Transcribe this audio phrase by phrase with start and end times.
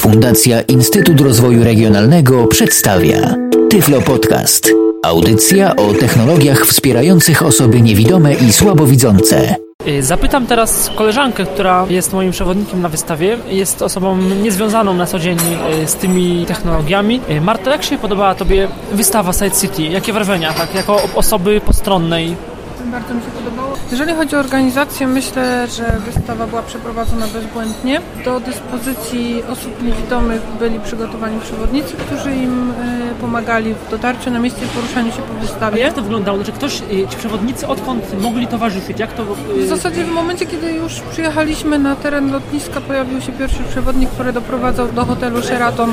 [0.00, 3.34] Fundacja Instytut Rozwoju Regionalnego przedstawia
[3.70, 4.72] Tyflo Podcast.
[5.02, 9.56] Audycja o technologiach wspierających osoby niewidome i słabowidzące.
[9.88, 13.38] Y, zapytam teraz koleżankę, która jest moim przewodnikiem na wystawie.
[13.48, 15.38] Jest osobą niezwiązaną na co dzień
[15.82, 17.20] y, z tymi technologiami.
[17.30, 19.82] Y, Marta, jak się podobała Tobie wystawa Side City?
[19.82, 22.36] Jakie wrażenia, tak, jako osoby postronnej?
[22.84, 23.76] Bardzo mi się podobało.
[23.90, 28.00] Jeżeli chodzi o organizację, myślę, że wystawa była przeprowadzona bezbłędnie.
[28.24, 32.74] Do dyspozycji osób niewidomych byli przygotowani przewodnicy, którzy im y,
[33.20, 35.80] pomagali w dotarciu na miejsce i poruszaniu się po A wystawie.
[35.80, 36.38] jak to wyglądało?
[36.38, 38.98] Znaczy ktoś, y, ci przewodnicy odkąd mogli towarzyszyć?
[39.00, 39.22] Jak to...
[39.58, 44.10] y, W zasadzie w momencie, kiedy już przyjechaliśmy na teren lotniska, pojawił się pierwszy przewodnik,
[44.10, 45.90] który doprowadzał do hotelu Sheraton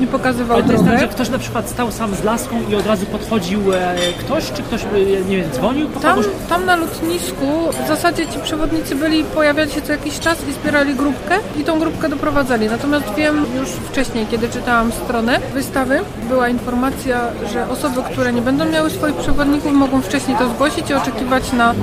[0.00, 2.74] i pokazywał Ale to jest tak, że ktoś na przykład stał sam z laską i
[2.74, 6.19] od razu podchodził e, ktoś, czy ktoś, e, nie wiem, dzwonił po Tam?
[6.48, 7.46] Tam na lotnisku
[7.84, 11.78] w zasadzie ci przewodnicy byli, pojawiali się co jakiś czas i zbierali grupkę i tą
[11.78, 12.66] grupkę doprowadzali.
[12.66, 17.20] Natomiast wiem już wcześniej, kiedy czytałam stronę wystawy, była informacja,
[17.52, 21.74] że osoby, które nie będą miały swoich przewodników mogą wcześniej to zgłosić i oczekiwać na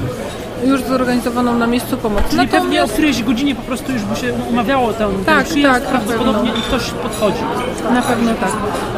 [0.66, 2.24] już zorganizowaną na miejscu pomoc.
[2.30, 5.94] Czyli pewnie o którejś godzinie po prostu już by się umawiało ten, Tak, przyjazd, tak,
[5.94, 6.66] na prawdopodobnie pewno.
[6.66, 7.46] i ktoś podchodził.
[7.94, 8.50] Na pewno tak.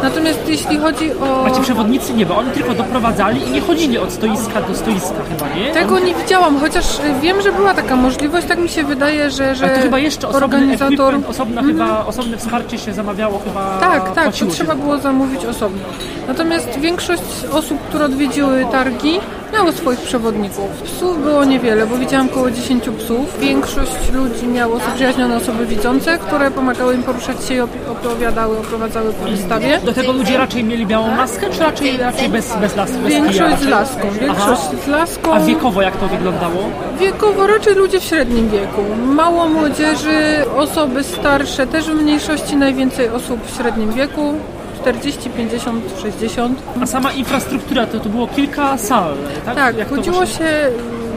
[0.04, 1.46] Natomiast jeśli chodzi o...
[1.46, 5.16] A ci przewodnicy nie, bo oni tylko doprowadzali i nie chodzili od stoiska do stoiska
[5.30, 5.72] chyba, nie?
[5.72, 9.56] Tego nie widziałam, chociaż y, wiem, że była taka możliwość, tak mi się wydaje, że,
[9.56, 11.16] że Ale to chyba jeszcze osobny organizator...
[11.30, 13.78] osobna chyba, osobne wsparcie się zamawiało chyba...
[13.80, 15.82] Tak, tak, to trzeba było zamówić osobno.
[16.28, 19.20] Natomiast większość osób, które odwiedziły targi,
[19.54, 20.82] miało swoich przewodników.
[20.84, 23.40] Psów było niewiele, bo widziałam około 10 psów.
[23.40, 27.60] Większość ludzi miało zaprzyjaźnione osoby widzące, które pomagały im poruszać się i
[27.92, 29.80] opowiadały, oprowadzały po wystawie.
[29.86, 32.98] Do tego ludzie raczej mieli białą maskę, czy raczej, raczej bez, bez laski?
[32.98, 34.84] Bez Większość z laską, większość Aha.
[34.86, 35.34] z laską.
[35.34, 36.70] A wiekowo jak to wyglądało?
[37.00, 38.82] Wiekowo raczej ludzie w średnim wieku.
[39.06, 44.34] Mało młodzieży, osoby starsze też w mniejszości, najwięcej osób w średnim wieku.
[44.82, 46.60] 40, 50, 60.
[46.82, 49.14] A sama infrastruktura, to, to było kilka sal,
[49.46, 49.56] tak?
[49.56, 50.72] Tak, Jak chodziło się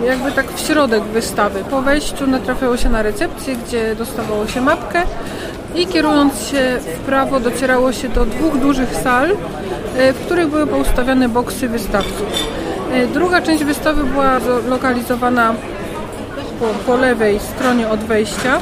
[0.07, 1.65] jakby tak w środek wystawy.
[1.71, 5.03] Po wejściu natrafiało się na recepcję, gdzie dostawało się mapkę
[5.75, 9.31] i kierując się w prawo docierało się do dwóch dużych sal,
[9.97, 12.27] e, w których były poustawiane boksy wystawców.
[12.93, 15.55] E, Druga część wystawy była zlokalizowana
[16.61, 18.61] po, po lewej stronie od wejścia.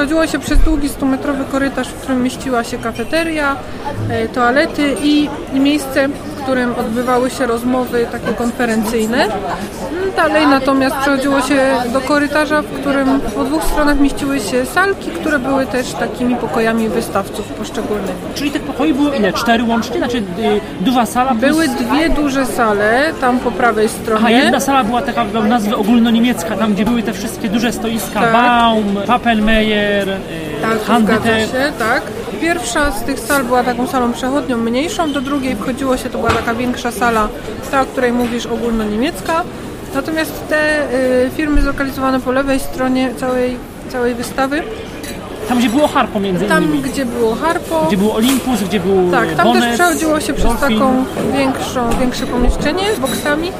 [0.00, 3.56] Przechodziło się przez długi 100-metrowy korytarz, w którym mieściła się kafeteria,
[4.10, 6.08] e, toalety i, i miejsce,
[6.40, 9.24] w którym odbywały się rozmowy takie konferencyjne.
[9.24, 9.30] Mm,
[10.16, 11.60] Dalej natomiast przechodziło się
[11.92, 16.88] do korytarza, w którym po dwóch stronach mieściły się salki, które były też takimi pokojami
[16.88, 18.14] wystawców poszczególnych.
[18.34, 19.32] Czyli tych pokoi było ile?
[19.32, 19.98] Cztery łącznie?
[19.98, 20.22] Znaczy y,
[20.80, 21.40] duża sala plus...
[21.40, 24.32] Były dwie duże sale, tam po prawej stronie.
[24.32, 28.32] jedna sala była taka miała nazwę ogólnoniemiecka, tam gdzie były te wszystkie duże stoiska, Tak.
[28.32, 30.16] Baum, Papelmeyer, y,
[30.62, 31.18] Tak, Handel.
[31.78, 32.02] tak.
[32.40, 36.30] Pierwsza z tych sal była taką salą przechodnią mniejszą, do drugiej wchodziło się, to była
[36.30, 37.28] taka większa sala,
[37.70, 39.42] ta, o której mówisz, ogólnoniemiecka.
[39.94, 40.82] Natomiast te
[41.26, 43.56] y, firmy zlokalizowane po lewej stronie całej,
[43.88, 44.62] całej wystawy,
[45.48, 46.82] Tam gdzie było Harpo między tam innymi.
[46.82, 50.78] gdzie było Harpo, Gdzie był Olympus, gdzie był tak, tam też przechodziło się przez Dolphin.
[50.78, 51.04] taką
[51.36, 53.52] większą, większe pomieszczenie z boksami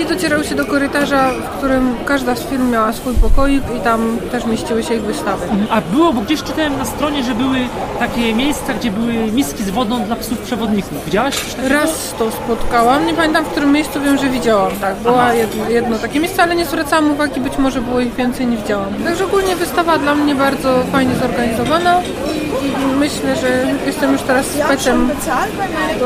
[0.00, 4.18] i docierało się do korytarza, w którym każda z firm miała swój pokoik i tam
[4.32, 5.46] też mieściły się ich wystawy.
[5.70, 7.58] A było, bo gdzieś czytałem na stronie, że były
[7.98, 11.04] takie miejsca, gdzie były miski z wodą dla psów przewodników.
[11.04, 11.74] Widziałaś coś takiego?
[11.74, 15.98] Raz to spotkałam, nie pamiętam w którym miejscu, wiem, że widziałam, tak, była jedno, jedno
[15.98, 18.94] takie miejsce, ale nie zwracałam uwagi, być może było ich więcej, nie widziałam.
[19.04, 22.50] Także ogólnie wystawa dla mnie bardzo fajnie zorganizowana i,
[22.98, 23.48] myślę, że
[23.86, 25.08] jestem już teraz specem.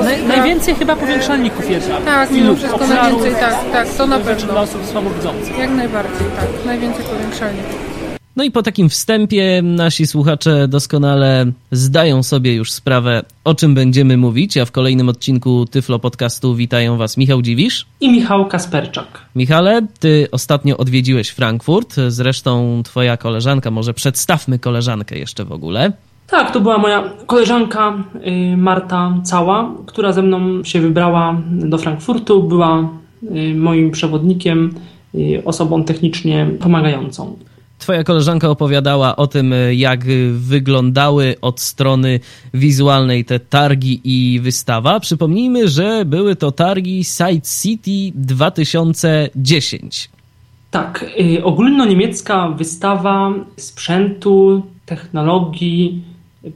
[0.05, 1.91] Naj, najwięcej chyba powiększalników jest.
[2.05, 4.61] Tak, mimo wszystko najwięcej, tak, tak, to na rzeczy dla pewno.
[4.61, 5.59] osób słabowidzących.
[5.59, 7.95] Jak najbardziej, tak, najwięcej powiększalników.
[8.37, 14.17] No i po takim wstępie nasi słuchacze doskonale zdają sobie już sprawę, o czym będziemy
[14.17, 17.87] mówić, a w kolejnym odcinku Tyflo Podcastu witają Was Michał Dziwisz.
[18.01, 19.07] I Michał Kasperczak.
[19.37, 25.93] Michale, ty ostatnio odwiedziłeś Frankfurt, zresztą twoja koleżanka, może przedstawmy koleżankę jeszcze w ogóle.
[26.27, 27.93] Tak, to była moja koleżanka
[28.27, 32.43] y, Marta Cała, która ze mną się wybrała do Frankfurtu.
[32.43, 32.89] Była
[33.55, 34.75] moim przewodnikiem,
[35.15, 37.37] y, osobą technicznie pomagającą.
[37.79, 42.21] Twoja koleżanka opowiadała o tym, jak wyglądały od strony
[42.55, 45.01] wizualnej te targi i wystawa.
[45.01, 50.09] Przypomnijmy, że były to targi Side City 2010.
[50.71, 56.03] Tak, y, ogólnoniemiecka wystawa sprzętu, technologii,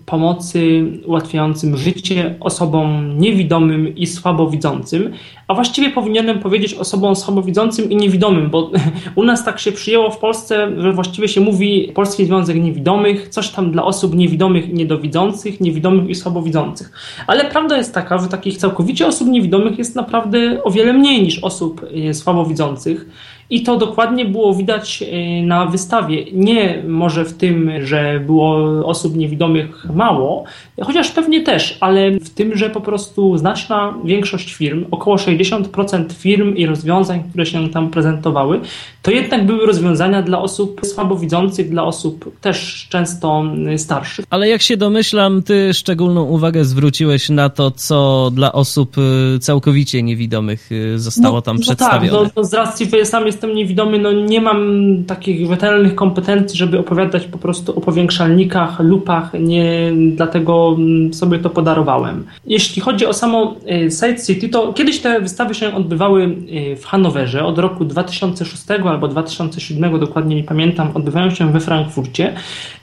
[0.06, 5.12] pomocy ułatwiającym życie osobom niewidomym i słabowidzącym,
[5.48, 8.70] a właściwie powinienem powiedzieć osobom słabowidzącym i niewidomym, bo
[9.14, 13.50] u nas tak się przyjęło w Polsce, że właściwie się mówi Polski Związek Niewidomych, coś
[13.50, 16.92] tam dla osób niewidомych i niedowidzących, niewidomych i słabowidzących.
[17.26, 21.38] Ale prawda jest taka, że takich całkowicie osób niewidomych jest naprawdę o wiele mniej niż
[21.38, 23.06] osób e, słabowidzących.
[23.50, 26.24] I to dokładnie było widać e, na wystawie.
[26.32, 28.56] Nie może w tym, że było
[28.86, 30.44] osób niewidomych mało,
[30.82, 36.54] chociaż pewnie też, ale w tym, że po prostu znaczna większość firm, około 60% firm
[36.54, 38.60] i rozwiązań, które się tam prezentowały,
[39.02, 43.44] to jednak były rozwiązania dla osób słabowidzących, dla osób też często
[43.76, 44.24] starszych.
[44.30, 50.02] Ale jak się domyślam, ty szczególną uwagę zwróciłeś na to, co dla osób y, całkowicie
[50.02, 52.08] niewidomych y, zostało no, tam no przedstawione.
[52.08, 54.58] Tak, no, no z racji, że sam jestem niewidomy, no nie mam
[55.06, 60.76] takich rzetelnych kompetencji, żeby opowiadać po prostu o powiększalnikach, lupach, nie dlatego
[61.12, 62.24] sobie to podarowałem.
[62.46, 63.56] Jeśli chodzi o samo
[63.86, 66.36] y, Side City, to kiedyś te wystawy się odbywały
[66.76, 72.34] w Hanowerze od roku 2006 albo 2007, dokładnie nie pamiętam, odbywają się we Frankfurcie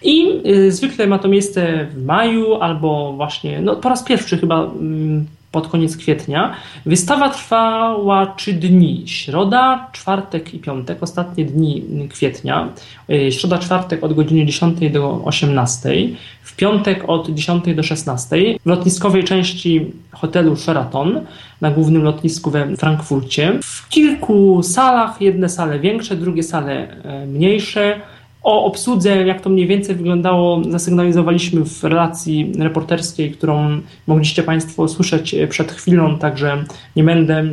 [0.04, 4.64] i y, zwykle ma to miejsce w maju albo właśnie, no po raz pierwszy chyba
[4.64, 5.26] mm,
[5.56, 6.56] pod koniec kwietnia.
[6.86, 9.04] Wystawa trwała trzy dni.
[9.06, 12.70] Środa, czwartek i piątek, ostatnie dni kwietnia.
[13.10, 15.90] Y, środa, czwartek od godziny 10 do 18,
[16.42, 18.36] w piątek od 10 do 16
[18.66, 21.22] w lotniskowej części hotelu Sheraton
[21.62, 23.60] na głównym lotnisku we Frankfurcie.
[23.64, 28.02] W kilku salach, jedne sale większe, drugie sale e, mniejsze
[28.46, 35.36] o obsłudze, jak to mniej więcej wyglądało, zasygnalizowaliśmy w relacji reporterskiej, którą mogliście Państwo słyszeć
[35.50, 36.64] przed chwilą, także
[36.96, 37.44] nie będę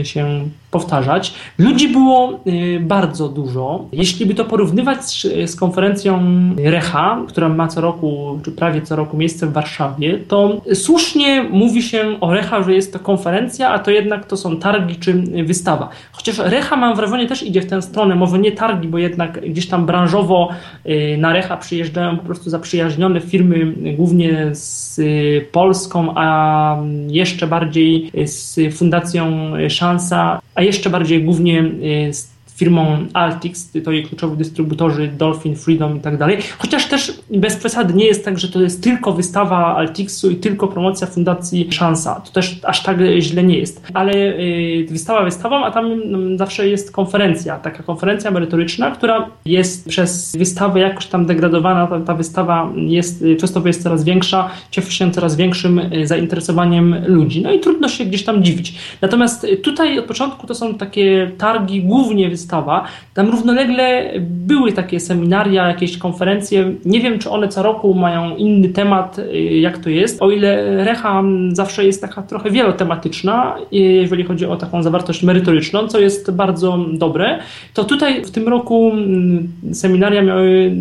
[0.00, 1.34] y, się powtarzać.
[1.58, 3.84] Ludzi było y, bardzo dużo.
[3.92, 6.22] Jeśli by to porównywać z konferencją
[6.56, 11.82] Recha, która ma co roku, czy prawie co roku miejsce w Warszawie, to słusznie mówi
[11.82, 15.12] się o Recha, że jest to konferencja, a to jednak to są targi czy
[15.44, 15.88] wystawa.
[16.12, 19.66] Chociaż Recha mam wrażenie też idzie w tę stronę, może nie targi, bo jednak gdzieś
[19.66, 20.48] tam branżowo
[20.86, 26.76] y, na Recha przyjeżdżają po prostu zaprzyjaźnione firmy, głównie z y, Polską, a
[27.08, 31.62] jeszcze bardziej z Fundacją Szansa, a jeszcze bardziej głównie
[32.08, 36.38] y, z firmą Altix, to jej kluczowi dystrybutorzy Dolphin, Freedom i tak dalej.
[36.58, 40.68] Chociaż też bez przesady nie jest tak, że to jest tylko wystawa Altixu i tylko
[40.68, 42.20] promocja Fundacji Szansa.
[42.20, 43.82] To też aż tak źle nie jest.
[43.94, 49.88] Ale y, wystawa wystawą, a tam mm, zawsze jest konferencja, taka konferencja merytoryczna, która jest
[49.88, 51.86] przez wystawę jakoś tam degradowana.
[51.86, 57.42] Ta, ta wystawa jest, y, często jest coraz większa, cieszy się coraz większym zainteresowaniem ludzi.
[57.42, 58.74] No i trudno się gdzieś tam dziwić.
[59.00, 62.84] Natomiast tutaj od początku to są takie targi głównie wystawa.
[63.14, 66.74] Tam równolegle były takie seminaria, jakieś konferencje.
[66.84, 70.22] Nie wiem, czy one co roku mają inny temat, y, jak to jest.
[70.22, 75.88] O ile Recha zawsze jest taka trochę wielotematyczna, y, jeżeli chodzi o taką zawartość merytoryczną,
[75.88, 77.38] co jest bardzo dobre,
[77.74, 80.72] to tutaj w tym roku mm, seminaria miały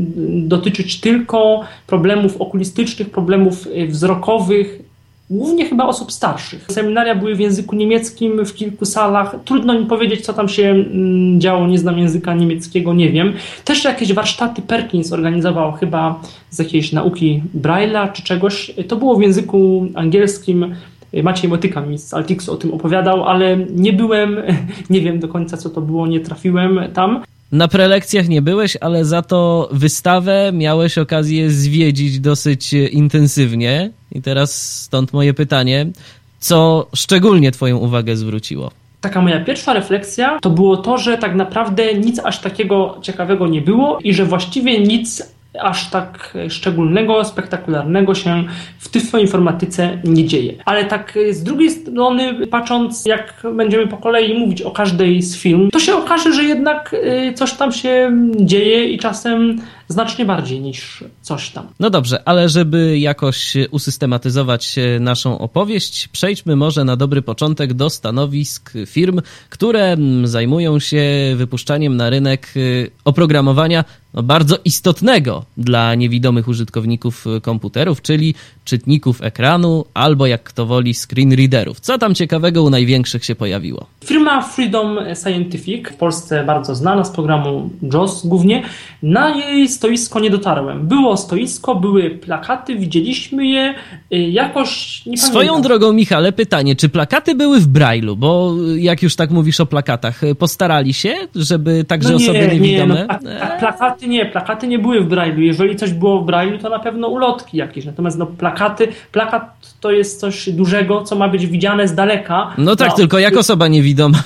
[0.48, 4.93] dotyczyć tylko problemów okulistycznych, problemów y, wzrokowych,
[5.30, 6.66] głównie chyba osób starszych.
[6.70, 9.36] Seminaria były w języku niemieckim w kilku salach.
[9.46, 13.34] Trudno mi powiedzieć, co tam się mm, działo, nie znam języka niemieckiego, nie wiem.
[13.66, 18.72] Też jakieś warsztaty Perkins organizował chyba z jakiejś nauki Braille'a czy czegoś.
[18.88, 20.76] To było w języku angielskim.
[21.24, 24.38] Maciej Motyka mi z Altixu o tym opowiadał, ale nie byłem,
[24.90, 27.24] nie wiem do końca co to było, nie trafiłem tam.
[27.54, 33.92] Na prelekcjach nie byłeś, ale za to wystawę miałeś okazję zwiedzić dosyć intensywnie.
[34.12, 35.88] I teraz stąd moje pytanie,
[36.40, 38.72] co szczególnie Twoją uwagę zwróciło?
[39.02, 43.62] Taka moja pierwsza refleksja to było to, że tak naprawdę nic aż takiego ciekawego nie
[43.62, 48.44] było i że właściwie nic aż tak szczególnego, spektakularnego się
[48.80, 50.54] w tyfloinformatyce nie dzieje.
[50.66, 55.70] Ale tak z drugiej strony, patrząc jak będziemy po kolei mówić o każdej z film,
[55.72, 61.04] to się okaże, że jednak y, coś tam się dzieje i czasem znacznie bardziej niż
[61.22, 61.68] coś tam.
[61.80, 68.74] No dobrze, ale żeby jakoś usystematyzować naszą opowieść, przejdźmy może na dobry początek do stanowisk
[68.86, 71.04] firm, które mm, zajmują się
[71.36, 78.36] wypuszczaniem na rynek y, oprogramowania no, bardzo istotnego dla niewidomych użytkowników komputerów, czyli
[78.66, 81.80] czytników ekranu albo jak kto woli screen readerów.
[81.80, 83.86] Co tam ciekawego u największych się pojawiło?
[84.06, 88.64] Firma Freedom Scientific, w Polsce bardzo znana z programu JOS głównie,
[89.04, 90.88] na jej stoisko nie dotarłem.
[90.88, 93.74] Było stoisko, były plakaty, widzieliśmy je,
[94.14, 95.62] y, jakoś nie Swoją pamiętam.
[95.62, 98.16] drogą, Michale, pytanie, czy plakaty były w Braille'u?
[98.16, 102.48] Bo jak już tak mówisz o plakatach, postarali się, żeby także No nie, osoby nie,
[102.48, 103.06] niewidome...
[103.10, 105.40] no, a, a plakaty nie, plakaty nie były w Braille'u.
[105.40, 107.86] Jeżeli coś było w Braille'u, to na pewno ulotki jakieś.
[107.86, 112.54] Natomiast no, plakaty, plakat to jest coś dużego, co ma być widziane z daleka.
[112.58, 114.24] No tak, tylko jak osoba niewidoma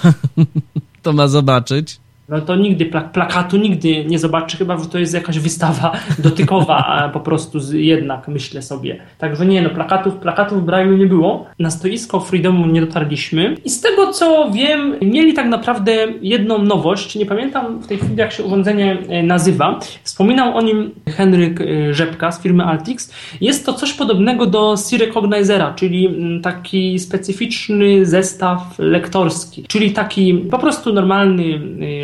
[1.03, 1.99] to ma zobaczyć.
[2.29, 7.09] No to nigdy plak plakatu nigdy nie zobaczy, chyba że to jest jakaś wystawa dotykowa,
[7.13, 8.99] po prostu jednak myślę sobie.
[9.17, 11.45] Także nie, no plakatów, plakatów w Braille'u nie było.
[11.59, 17.15] Na stoisko Freedomu nie dotarliśmy i z tego co wiem, mieli tak naprawdę jedną nowość.
[17.15, 19.79] Nie pamiętam w tej chwili jak się urządzenie e, nazywa.
[20.03, 23.13] Wspominał o nim Henryk e, Rzepka z firmy Altix.
[23.41, 30.59] Jest to coś podobnego do C-Recognizera, czyli mm, taki specyficzny zestaw lektorski, czyli taki po
[30.59, 31.43] prostu normalny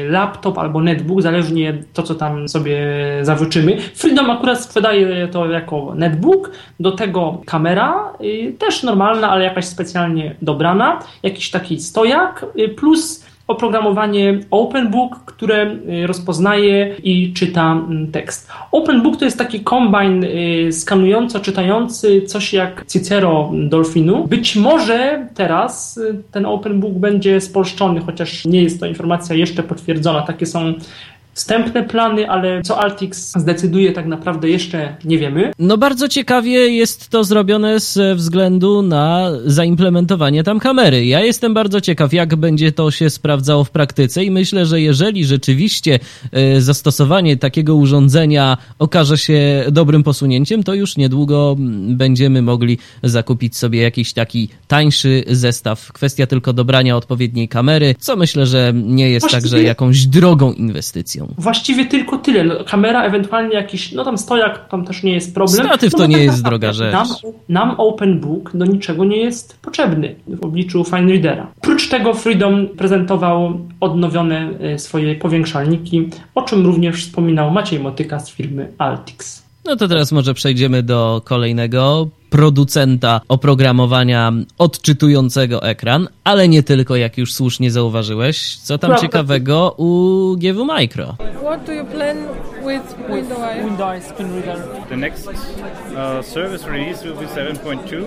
[0.10, 2.78] e, laptop albo netbook, zależnie to, co tam sobie
[3.22, 3.78] zawyczymy.
[3.96, 10.36] Freedom akurat sprzedaje to jako netbook, do tego kamera, y, też normalna, ale jakaś specjalnie
[10.42, 18.52] dobrana, jakiś taki stojak, y, plus oprogramowanie OpenBook, które y, rozpoznaje i czyta mm, tekst.
[18.72, 20.28] OpenBook to jest taki kombine
[20.72, 24.28] skanująco-czytający, coś jak Cicero Dolphinu.
[24.28, 30.22] Być może teraz y, ten OpenBook będzie spolszczony, chociaż nie jest to informacja jeszcze potwierdzona.
[30.22, 30.74] Takie są
[31.34, 35.52] wstępne plany, ale co Altix zdecyduje tak naprawdę jeszcze nie wiemy.
[35.60, 41.06] No bardzo ciekawie jest to zrobione ze względu na zaimplementowanie tam kamery.
[41.06, 45.26] Ja jestem bardzo ciekaw, jak będzie to się sprawdzało w praktyce i myślę, że jeżeli
[45.26, 46.00] rzeczywiście
[46.32, 51.56] e, zastosowanie takiego urządzenia okaże się dobrym posunięciem, to już niedługo
[51.88, 55.94] będziemy mogli zakupić sobie jakiś taki tańszy zestaw.
[55.94, 59.42] Kwestia tylko dobrania odpowiedniej kamery, co myślę, że nie jest Właściwie...
[59.42, 61.23] także jakąś drogą inwestycją.
[61.38, 62.44] Właściwie tylko tyle.
[62.44, 65.66] No, kamera, ewentualnie jakiś, no tam stojak, tam też nie jest problem.
[65.66, 66.94] Statyw no, to nie tak jest naprawdę droga rzecz.
[66.94, 67.08] Nam,
[67.50, 71.48] nam OpenBook do niczego nie jest potrzebny w obliczu FineReadera.
[71.58, 78.32] Oprócz tego Freedom prezentował odnowione e, swoje powiększalniki, o czym również wspominał Maciej Motyka z
[78.32, 79.43] firmy Altix.
[79.66, 87.18] No to teraz może przejdziemy do kolejnego producenta oprogramowania odczytującego ekran, ale nie tylko, jak
[87.18, 88.58] już słusznie zauważyłeś.
[88.58, 91.16] Co tam ciekawego u GW Micro?
[91.42, 92.18] What do you plan
[92.68, 93.40] with Windows?
[93.66, 94.58] Windows Screen Reader.
[94.90, 95.34] The next uh,
[96.26, 98.04] service release will be 7.2.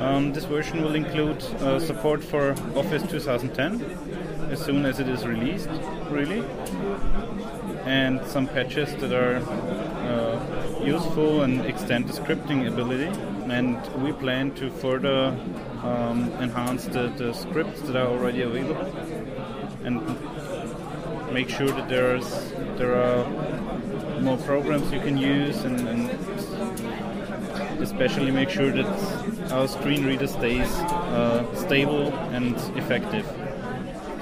[0.00, 3.80] Um, this version will include uh, support for Office 2010
[4.52, 5.70] as soon as it is released,
[6.10, 6.42] really,
[7.86, 9.40] and some patches that are
[10.06, 13.06] uh, useful and extend the scripting ability.
[13.50, 15.36] And we plan to further
[15.82, 18.86] um, enhance the, the scripts that are already available
[19.84, 20.00] and
[21.32, 26.10] make sure that there's there are more programs you can use and, and
[27.82, 28.86] especially make sure that
[29.52, 30.70] our screen reader stays
[31.18, 33.26] uh, stable and effective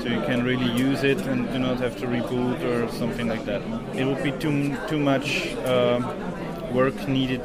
[0.03, 3.45] so you can really use it and do not have to reboot or something like
[3.45, 3.63] that.
[3.95, 6.01] It would be too too much uh,
[6.73, 7.45] work needed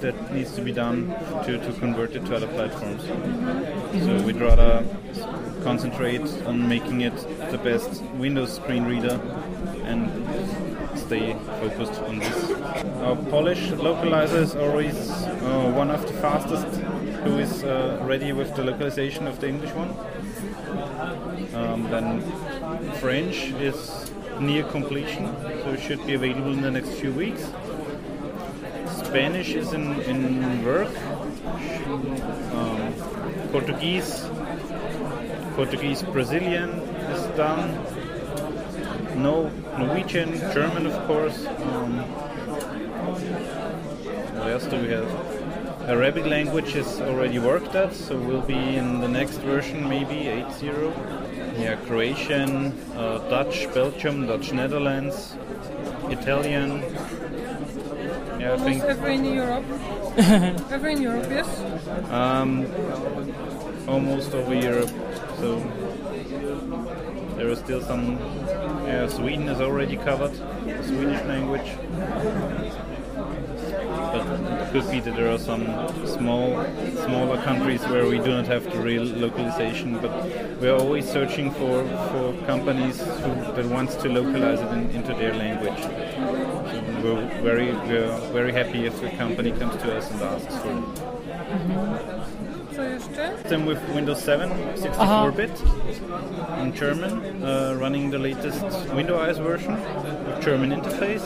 [0.00, 1.08] that needs to be done
[1.44, 3.02] to, to convert it to other platforms.
[4.04, 4.84] So we'd rather
[5.62, 7.16] concentrate on making it
[7.50, 9.20] the best Windows screen reader
[9.84, 10.10] and
[10.98, 12.50] stay focused on this.
[13.06, 16.66] Our Polish localizer is always uh, one of the fastest
[17.24, 19.94] who is uh, ready with the localization of the English one.
[21.54, 22.22] Um, then
[23.00, 25.26] French is near completion,
[25.62, 27.48] so it should be available in the next few weeks.
[29.04, 30.94] Spanish is in, in work.
[32.52, 32.92] Um,
[33.52, 34.26] Portuguese,
[35.54, 37.70] Portuguese Brazilian is done.
[39.22, 41.46] No Norwegian, German, of course.
[41.46, 41.98] Um,
[44.36, 45.35] what else do we have?
[45.86, 51.60] Arabic language is already worked at, so we'll be in the next version, maybe 8.0.
[51.60, 55.36] Yeah, Croatian, uh, Dutch, Belgium, Dutch Netherlands,
[56.10, 56.82] Italian.
[58.40, 59.64] Yeah, I Almost think every in Europe.
[60.72, 62.10] every in Europe, yes.
[62.10, 62.66] um,
[63.86, 64.90] almost over Europe.
[65.38, 65.60] So
[67.36, 68.18] there are still some.
[68.86, 70.32] Yeah, Sweden is already covered,
[70.64, 71.70] the Swedish language.
[74.72, 75.64] Could be that there are some
[76.06, 76.64] small,
[77.04, 79.98] smaller countries where we do not have the real localization.
[80.00, 80.12] But
[80.60, 85.14] we are always searching for, for companies who, that wants to localize it in, into
[85.14, 85.80] their language.
[85.80, 90.78] So we're very we're very happy if a company comes to us and asks for
[90.78, 91.06] it.
[92.76, 93.36] Co jeszcze?
[93.38, 95.62] System with Windows 7, 64-bit
[96.60, 99.72] in German, uh, running the latest Windows version
[100.26, 101.22] with German interface.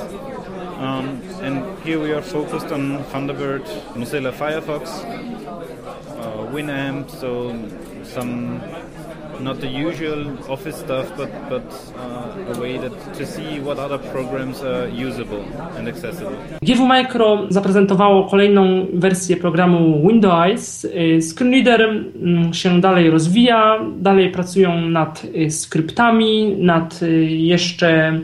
[0.81, 5.05] Um, and here we are focused on Thunderbird, Mozilla Firefox,
[6.19, 7.53] uh, Winamp, so
[8.03, 8.63] some
[9.41, 11.65] not the usual Office stuff, but but
[11.97, 15.45] uh, a way that to see what other programs are usable
[15.77, 16.37] and accessible.
[16.63, 20.85] GW Micro zaprezentowało kolejną wersję programu Windows.
[20.85, 28.21] Y, Screenreader mm, się dalej rozwija, dalej pracują nad y, skryptami, nad y, jeszcze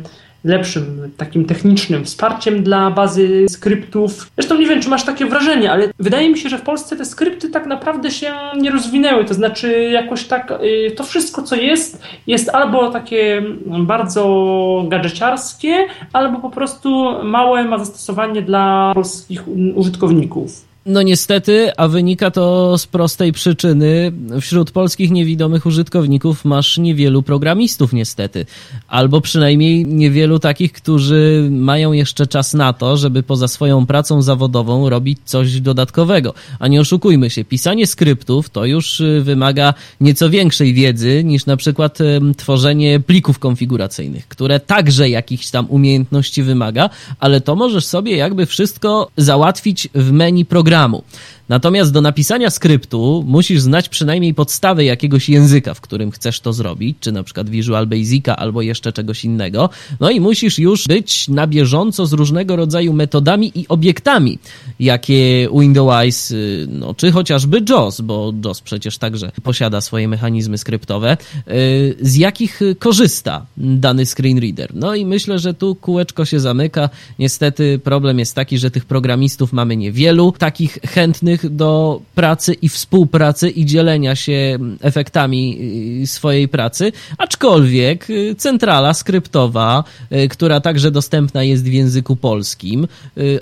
[0.46, 4.30] lepszym takim technicznym wsparciem dla bazy skryptów.
[4.36, 7.04] Zresztą nie wiem, czy masz takie wrażenie, ale wydaje mi się, że w Polsce te
[7.04, 9.24] skrypty tak naprawdę się nie rozwinęły.
[9.24, 13.42] To znaczy, jakoś tak y, to wszystko, co jest, jest albo takie
[13.78, 19.42] bardzo gadżeciarskie, albo po prostu małe ma zastosowanie dla polskich
[19.74, 20.66] użytkowników.
[20.88, 24.12] No niestety, a wynika to z prostej przyczyny.
[24.40, 28.46] Wśród polskich niewidomych użytkowników masz niewielu programistów niestety.
[28.88, 34.88] Albo przynajmniej niewielu takich, którzy mają jeszcze czas na to, żeby poza swoją pracą zawodową
[34.88, 36.34] robić coś dodatkowego.
[36.58, 41.56] A nie oszukujmy się, pisanie skryptów to już y, wymaga nieco większej wiedzy niż na
[41.56, 41.98] przykład
[42.36, 46.90] tworzenie plików konfiguracyjnych, które także jakichś tam umiejętności wymaga,
[47.20, 51.04] ale to możesz sobie jakby wszystko załatwić w menu programu programu.
[51.48, 56.96] Natomiast do napisania skryptu musisz znać przynajmniej podstawy jakiegoś języka, w którym chcesz to zrobić,
[57.00, 59.70] czy na przykład Visual Basica albo jeszcze czegoś innego.
[60.00, 64.38] No i musisz już być na bieżąco z różnego rodzaju metodami i obiektami,
[64.80, 71.16] jakie Windows, y, no, czy chociażby JOS, bo JOS przecież także posiada swoje mechanizmy skryptowe,
[71.48, 74.70] y, z jakich korzysta dany screenreader.
[74.74, 76.90] No i myślę, że tu kółeczko się zamyka.
[77.18, 83.50] Niestety problem jest taki, że tych programistów mamy niewielu, takich chętnych do pracy i współpracy
[83.50, 85.58] i dzielenia się efektami
[86.02, 92.88] y, swojej pracy, aczkolwiek y, centrala skryptowa, y, która także dostępna jest w języku polskim,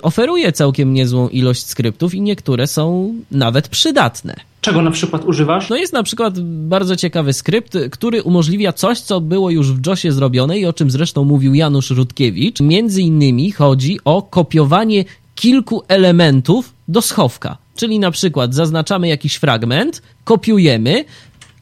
[0.01, 4.35] oferuje całkiem niezłą ilość skryptów i niektóre są nawet przydatne.
[4.65, 5.69] Czego na przykład używasz?
[5.69, 10.11] No jest na przykład bardzo ciekawy skrypt, który umożliwia coś, co było już w JOSie
[10.11, 12.61] zrobione i o czym zresztą mówił Janusz Rutkiewicz.
[12.61, 17.57] Między innymi chodzi o kopiowanie kilku elementów do schowka.
[17.75, 21.05] Czyli na przykład zaznaczamy jakiś fragment, kopiujemy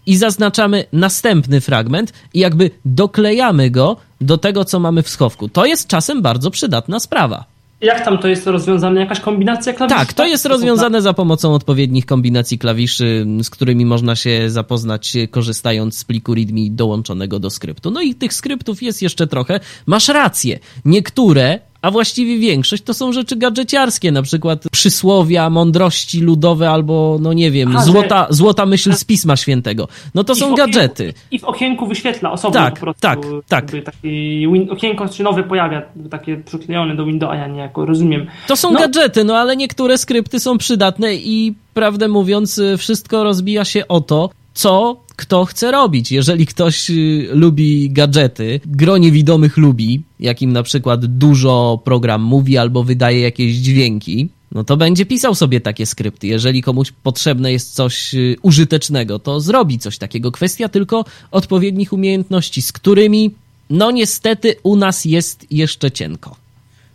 [0.06, 5.50] i zaznaczamy następny fragment i jakby doklejamy go do tego, co mamy w schowku.
[5.50, 7.54] To jest czasem bardzo przydatna sprawa.
[7.82, 9.00] Jak tam to jest rozwiązane?
[9.00, 10.00] Jakaś kombinacja klawiszy?
[10.00, 15.98] Tak, to jest rozwiązane za pomocą odpowiednich kombinacji klawiszy, z którymi można się zapoznać korzystając
[15.98, 17.92] z pliku README dołączonego do skryptu.
[17.92, 19.60] No i tych skryptów jest jeszcze trochę.
[19.86, 20.60] Masz rację.
[20.86, 27.34] Niektóre a właściwie większość to są rzeczy gadżeciarskie, na przykład przysłowia, mądrości ludowe albo, no
[27.34, 28.36] nie wiem, złota, że...
[28.36, 29.88] złota myśl z Pisma Świętego.
[30.16, 31.14] No to I są gadżety.
[31.32, 33.02] I w okienku wyświetla osobno tak, po prostu.
[33.02, 33.72] Tak, tak.
[33.86, 38.28] Taki win, okienko się nowe pojawia, takie przyklejone do Windowsa, ja niejako rozumiem.
[38.48, 38.80] To są no.
[38.80, 44.30] gadżety, no ale niektóre skrypty są przydatne i prawdę mówiąc, wszystko rozbija się o to,
[44.54, 46.12] co kto chce robić.
[46.12, 52.84] Jeżeli ktoś y, lubi gadżety, gro niewidomych lubi, jakim na przykład dużo program mówi albo
[52.84, 56.28] wydaje jakieś dźwięki, no to będzie pisał sobie takie skrypty.
[56.28, 60.32] Jeżeli komuś potrzebne jest coś y, użytecznego, to zrobi coś takiego.
[60.32, 63.32] Kwestia tylko odpowiednich umiejętności, z którymi,
[63.70, 66.36] no niestety, u nas jest jeszcze cienko.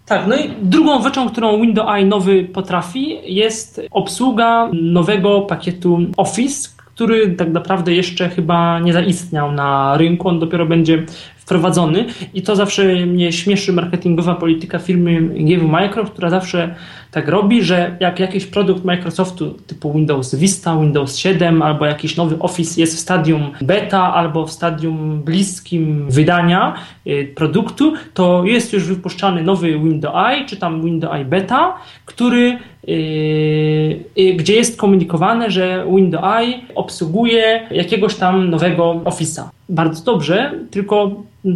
[0.06, 6.68] Tak, no i drugą rzeczą, którą Windows Eye nowy potrafi, jest obsługa nowego pakietu Office,
[6.98, 11.04] który tak naprawdę jeszcze chyba nie zaistniał na rynku, on dopiero będzie
[11.36, 12.04] wprowadzony.
[12.34, 16.74] I to zawsze mnie śmieszy marketingowa polityka firmy GW Micro, która zawsze
[17.10, 22.38] tak robi, że jak jakiś produkt Microsoftu typu Windows Vista, Windows 7 albo jakiś nowy
[22.38, 26.74] Office jest w stadium beta albo w stadium bliskim wydania
[27.06, 32.58] y, produktu, to jest już wypuszczany nowy Windows Eye czy tam Windows Eye Beta, który
[32.88, 39.42] Yy, yy, gdzie jest komunikowane, że Windows Eye obsługuje jakiegoś tam nowego Office'a.
[39.68, 41.10] Bardzo dobrze, tylko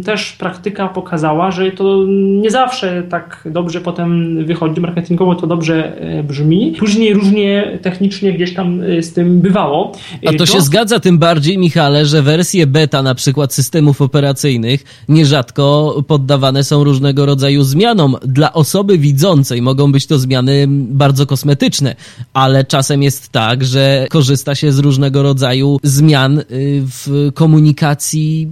[0.05, 2.03] też praktyka pokazała, że to
[2.41, 6.75] nie zawsze tak dobrze potem wychodzi, marketingowo to dobrze e, brzmi.
[6.79, 9.91] Później różnie technicznie gdzieś tam e, z tym bywało.
[10.25, 15.95] A to się zgadza tym bardziej, Michale, że wersje beta na przykład systemów operacyjnych nierzadko
[16.07, 18.15] poddawane są różnego rodzaju zmianom.
[18.25, 21.95] Dla osoby widzącej mogą być to zmiany bardzo kosmetyczne,
[22.33, 26.43] ale czasem jest tak, że korzysta się z różnego rodzaju zmian y,
[26.85, 28.49] w komunikacji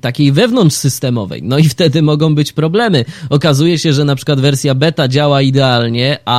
[0.00, 1.42] takiej wewnątrz systemowej.
[1.42, 3.04] No i wtedy mogą być problemy.
[3.30, 6.33] Okazuje się, że na przykład wersja beta działa idealnie, a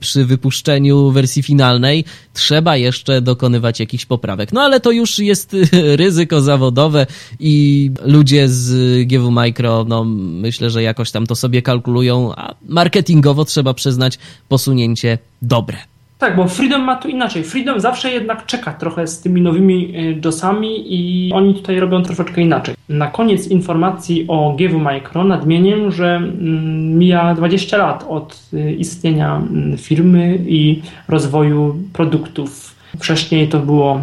[0.00, 4.52] przy wypuszczeniu wersji finalnej trzeba jeszcze dokonywać jakichś poprawek.
[4.52, 5.56] No ale to już jest
[6.02, 7.06] ryzyko zawodowe
[7.40, 13.44] i ludzie z GW Micro, no myślę, że jakoś tam to sobie kalkulują, a marketingowo
[13.44, 15.89] trzeba przyznać posunięcie dobre.
[16.20, 17.44] Tak, bo Freedom ma tu inaczej.
[17.44, 22.74] Freedom zawsze jednak czeka trochę z tymi nowymi JOSami i oni tutaj robią troszeczkę inaczej.
[22.88, 29.36] Na koniec informacji o GW Micro nadmienię, że mm, mija 20 lat od y, istnienia
[29.36, 32.74] mm, firmy i rozwoju produktów.
[32.98, 34.02] Wcześniej to było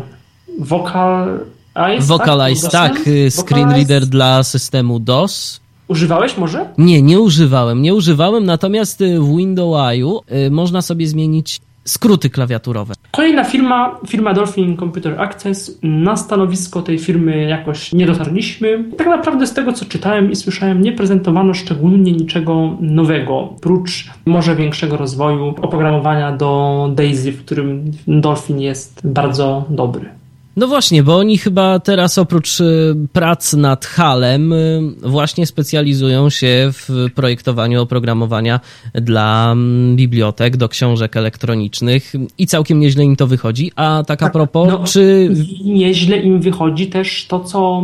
[0.60, 1.40] Vocal
[1.76, 5.62] Eyes, Vocalize, tak, tak screen reader dla systemu DOS.
[5.88, 6.66] Używałeś może?
[6.78, 9.92] Nie, nie używałem, nie używałem, natomiast w Windows
[10.32, 12.94] y, można sobie zmienić skróty klawiaturowe.
[13.12, 15.80] Kolejna firma, firma Dolphin Computer Access.
[15.84, 18.84] Na stanowisko tej firmy jakoś nie dotarliśmy.
[18.98, 24.56] Tak naprawdę z tego, co czytałem i słyszałem, nie prezentowano szczególnie niczego nowego, prócz może
[24.56, 30.10] większego rozwoju oprogramowania do Daisy, w którym Dolphin jest bardzo dobry.
[30.58, 36.70] No właśnie, bo oni chyba teraz oprócz y, prac nad HALem y, właśnie specjalizują się
[36.72, 38.60] w projektowaniu oprogramowania
[38.94, 43.72] dla mm, bibliotek, do książek elektronicznych i całkiem nieźle im to wychodzi.
[43.76, 45.30] A tak, tak a propos, no, czy...
[45.66, 47.84] Nieźle im wychodzi też to, co...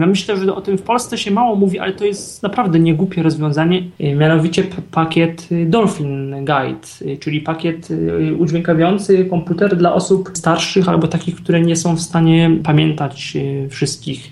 [0.00, 3.22] Ja myślę, że o tym w Polsce się mało mówi, ale to jest naprawdę niegłupie
[3.22, 7.88] rozwiązanie, y, mianowicie pakiet Dolphin Guide, czyli pakiet
[8.38, 12.09] udźwiękawiający komputer dla osób starszych albo takich, które nie są w stanie
[12.62, 14.30] pamiętać e, wszystkich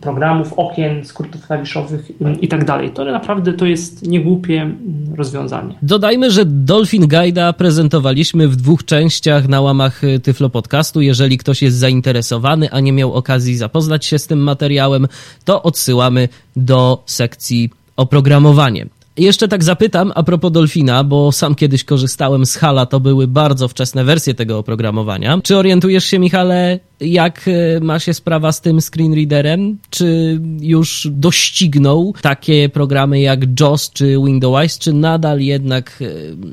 [0.00, 2.90] programów, okien, skrótów klawiszowych i tak dalej.
[2.90, 5.74] To naprawdę to jest niegłupie mm, rozwiązanie.
[5.82, 11.00] Dodajmy, że Dolphin Guide'a prezentowaliśmy w dwóch częściach na łamach e, Tyflo Podcastu.
[11.00, 15.08] Jeżeli ktoś jest zainteresowany, a nie miał okazji zapoznać się z tym materiałem,
[15.44, 18.86] to odsyłamy do sekcji oprogramowanie.
[19.20, 23.68] Jeszcze tak zapytam a propos Dolfina, bo sam kiedyś korzystałem z Hala, to były bardzo
[23.68, 25.40] wczesne wersje tego oprogramowania.
[25.42, 29.78] Czy orientujesz się, Michale, jak e, ma się sprawa z tym screen readerem?
[29.90, 36.06] Czy już doścignął takie programy jak JOS czy Windows, czy nadal jednak e,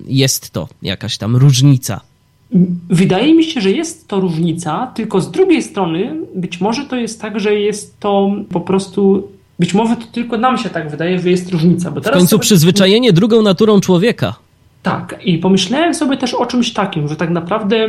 [0.08, 2.02] jest to jakaś tam różnica?
[2.90, 7.22] Wydaje mi się, że jest to różnica, tylko z drugiej strony być może to jest
[7.22, 9.28] tak, że jest to po prostu
[9.60, 11.92] być może to tylko nam się tak wydaje, że jest różnica.
[11.92, 12.42] Bo teraz w końcu sobie...
[12.42, 14.36] przyzwyczajenie drugą naturą człowieka.
[14.84, 17.88] Tak, i pomyślałem sobie też o czymś takim, że tak naprawdę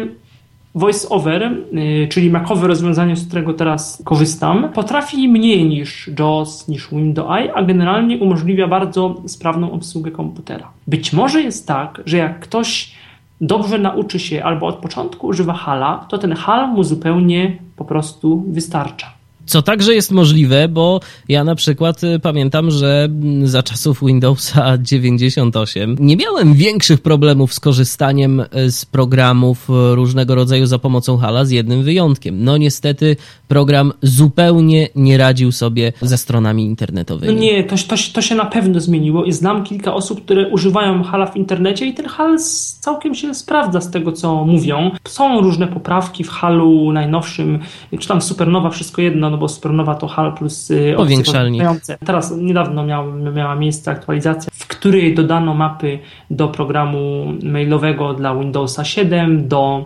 [0.74, 7.30] VoiceOver, yy, czyli makowe rozwiązanie, z którego teraz korzystam, potrafi mniej niż JAWS, niż Windows
[7.30, 10.70] Eye, a generalnie umożliwia bardzo sprawną obsługę komputera.
[10.86, 12.92] Być może jest tak, że jak ktoś
[13.40, 18.44] dobrze nauczy się albo od początku używa HALA, to ten HAL mu zupełnie po prostu
[18.48, 19.17] wystarcza.
[19.48, 23.08] Co także jest możliwe, bo ja na przykład y, pamiętam, że
[23.42, 30.34] za czasów Windowsa 98 nie miałem większych problemów z korzystaniem y, z programów y, różnego
[30.34, 32.44] rodzaju za pomocą Hala, z jednym wyjątkiem.
[32.44, 33.16] No niestety
[33.48, 37.34] program zupełnie nie radził sobie ze stronami internetowymi.
[37.34, 41.02] No nie, to, to, to się na pewno zmieniło i znam kilka osób, które używają
[41.02, 42.38] Hala w internecie i ten Hal
[42.80, 44.90] całkiem się sprawdza z tego, co mówią.
[45.04, 47.58] Są różne poprawki w Halu najnowszym,
[48.00, 51.62] czy tam Supernowa, wszystko jedno, no bo Supernowa to HAL plus y, powiększalnik.
[52.06, 55.98] Teraz niedawno miał, miała miejsce aktualizacja, w której dodano mapy
[56.30, 59.84] do programu mailowego dla Windowsa 7, do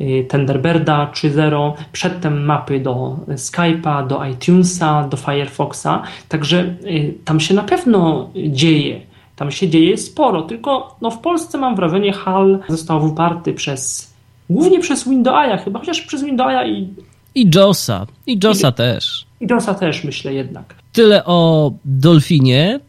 [0.00, 7.54] y, Thunderbirda 3.0, przedtem mapy do Skype'a, do iTunesa, do Firefoxa, także y, tam się
[7.54, 9.00] na pewno dzieje.
[9.36, 14.16] Tam się dzieje sporo, tylko no, w Polsce mam wrażenie HAL został wyparty przez
[14.50, 16.88] głównie przez Windowsa chyba, chociaż przez Windowsa i
[17.36, 18.06] i Josa.
[18.26, 19.26] I Josa I, też.
[19.40, 20.74] I Josa też, myślę jednak.
[20.92, 22.80] Tyle o Dolfinie.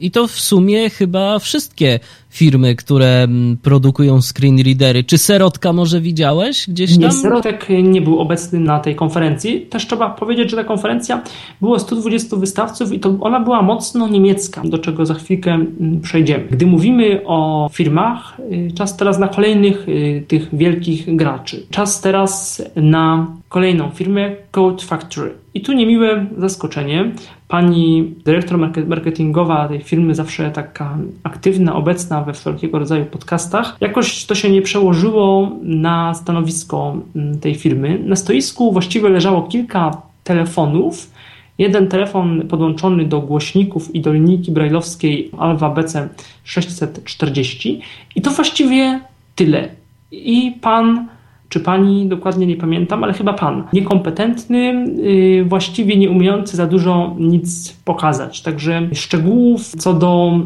[0.00, 5.04] I to w sumie chyba wszystkie firmy, które mm, produkują screen readery.
[5.04, 7.00] Czy Serotka może widziałeś gdzieś tam?
[7.00, 9.60] Nie, Serotek nie był obecny na tej konferencji.
[9.60, 11.22] Też trzeba powiedzieć, że ta konferencja
[11.60, 16.44] było 120 wystawców i to ona była mocno niemiecka, do czego za chwilkę mm, przejdziemy.
[16.50, 21.66] Gdy mówimy o firmach, y, czas teraz na kolejnych y, tych wielkich graczy.
[21.70, 25.34] Czas teraz na kolejną firmę Code Factory.
[25.54, 27.12] I tu niemiłe zaskoczenie.
[27.48, 34.34] Pani dyrektor marketingowa tej firmy, zawsze taka aktywna, obecna we wszelkiego rodzaju podcastach, jakoś to
[34.34, 37.98] się nie przełożyło na stanowisko mm, tej firmy.
[38.04, 41.10] Na stoisku właściwie leżało kilka telefonów.
[41.58, 46.08] Jeden telefon podłączony do głośników i do linijki brajlowskiej Alva BC
[46.44, 47.80] 640
[48.16, 49.00] i to właściwie
[49.34, 49.68] tyle.
[50.12, 51.08] I pan
[51.52, 53.64] czy pani, dokładnie nie pamiętam, ale chyba pan.
[53.72, 58.42] Niekompetentny, yy, właściwie nie umiejący za dużo nic pokazać.
[58.42, 60.40] Także szczegółów co do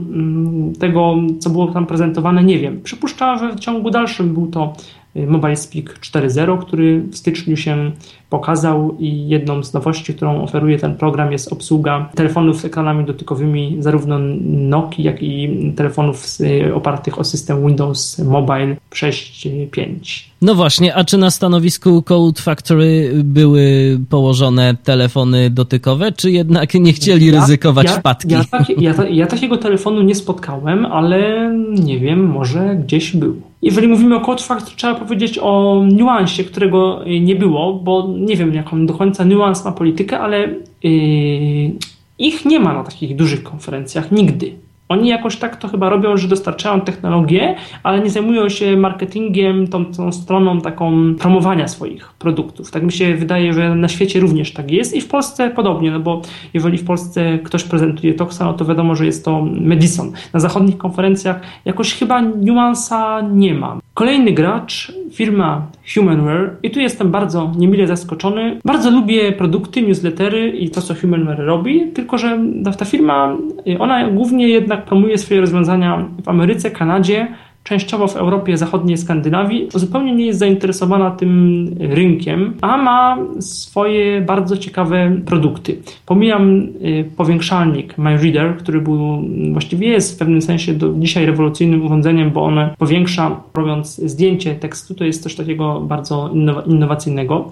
[0.66, 2.80] yy, tego, co było tam prezentowane, nie wiem.
[2.82, 4.95] Przypuszczam, że w ciągu dalszym był to y,
[5.26, 7.90] Mobile Speak 4.0, który w styczniu się
[8.30, 13.76] pokazał i jedną z nowości, którą oferuje ten program jest obsługa telefonów z ekranami dotykowymi
[13.80, 20.24] zarówno Nokia, jak i telefonów y, opartych o system Windows Mobile 6.5.
[20.42, 26.92] No właśnie, a czy na stanowisku Code Factory były położone telefony dotykowe, czy jednak nie
[26.92, 28.34] chcieli ja, ryzykować ja, wpadki?
[28.34, 28.44] Ja,
[28.78, 33.42] ja, ja takiego telefonu nie spotkałem, ale nie wiem, może gdzieś był.
[33.62, 38.54] Jeżeli mówimy o Code Factory, trzeba powiedzieć o niuansie, którego nie było, bo nie wiem,
[38.54, 40.48] jaką do końca niuans ma politykę, ale
[40.82, 41.72] yy,
[42.18, 44.65] ich nie ma na takich dużych konferencjach nigdy.
[44.88, 49.84] Oni jakoś tak to chyba robią, że dostarczają technologię, ale nie zajmują się marketingiem, tą,
[49.84, 52.70] tą stroną taką promowania swoich produktów.
[52.70, 56.00] Tak mi się wydaje, że na świecie również tak jest i w Polsce podobnie, no
[56.00, 56.22] bo
[56.54, 60.12] jeżeli w Polsce ktoś prezentuje Toxa, no to wiadomo, że jest to Madison.
[60.32, 63.78] Na zachodnich konferencjach jakoś chyba niuansa nie ma.
[63.94, 68.60] Kolejny gracz, firma Humanware i tu jestem bardzo niemile zaskoczony.
[68.64, 72.38] Bardzo lubię produkty, newslettery i to, co Humanware robi, tylko że
[72.78, 73.36] ta firma,
[73.78, 77.28] ona głównie jednak promuje swoje rozwiązania w Ameryce, Kanadzie,
[77.66, 84.56] częściowo w Europie Zachodniej, Skandynawii, zupełnie nie jest zainteresowana tym rynkiem, a ma swoje bardzo
[84.56, 85.78] ciekawe produkty.
[86.06, 92.30] Pomijam y, powiększalnik MyReader, który był, właściwie jest w pewnym sensie do dzisiaj rewolucyjnym urządzeniem,
[92.30, 96.30] bo on powiększa, robiąc zdjęcie tekstu, to jest coś takiego bardzo
[96.66, 97.50] innowacyjnego.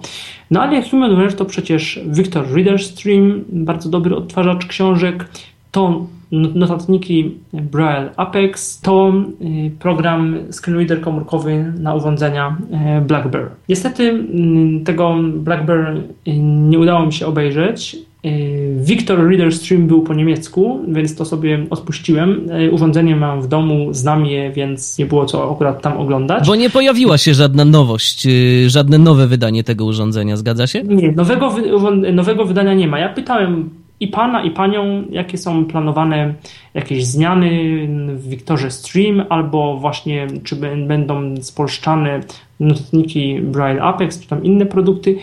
[0.51, 5.29] No ale HumanWare to przecież Victor Reader Stream, bardzo dobry odtwarzacz książek,
[5.71, 6.05] to
[6.55, 12.57] notatniki Braille Apex to y, program screenreader komórkowy na urządzenia
[12.97, 13.49] y, BlackBerry.
[13.69, 17.97] Niestety mm, tego BlackBerry y, nie udało mi się obejrzeć.
[18.75, 22.47] Victor Reader Stream był po niemiecku, więc to sobie odpuściłem.
[22.71, 26.47] Urządzenie mam w domu, znam je, więc nie było co akurat tam oglądać.
[26.47, 28.27] Bo nie pojawiła się żadna nowość,
[28.67, 30.83] żadne nowe wydanie tego urządzenia, zgadza się?
[30.83, 31.55] Nie, nowego,
[32.13, 32.99] nowego wydania nie ma.
[32.99, 33.69] Ja pytałem
[33.99, 36.33] i pana, i panią, jakie są planowane
[36.73, 37.49] jakieś zmiany
[38.15, 40.55] w Wiktorze Stream, albo właśnie czy
[40.87, 42.19] będą spolszczane
[42.59, 45.17] notatniki Braille Apex, czy tam inne produkty.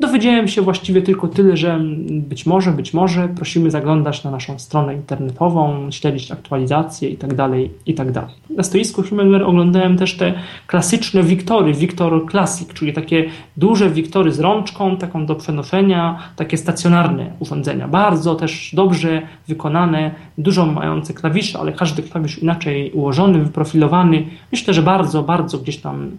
[0.00, 1.80] Dowiedziałem się właściwie tylko tyle, że
[2.10, 7.36] być może, być może prosimy zaglądać na naszą stronę internetową, śledzić aktualizacje itd.
[7.36, 8.14] Tak.
[8.14, 10.34] Tak na stoisku Humanware oglądałem też te
[10.66, 13.24] klasyczne Wiktory, Victor Classic, czyli takie
[13.56, 17.88] duże Wiktory z rączką, taką do przenoszenia, takie stacjonarne urządzenia.
[17.88, 24.26] Bardzo też dobrze wykonane, dużo mające klawisze, ale każdy klawisz inaczej ułożony, wyprofilowany.
[24.52, 26.10] Myślę, że bardzo, bardzo gdzieś tam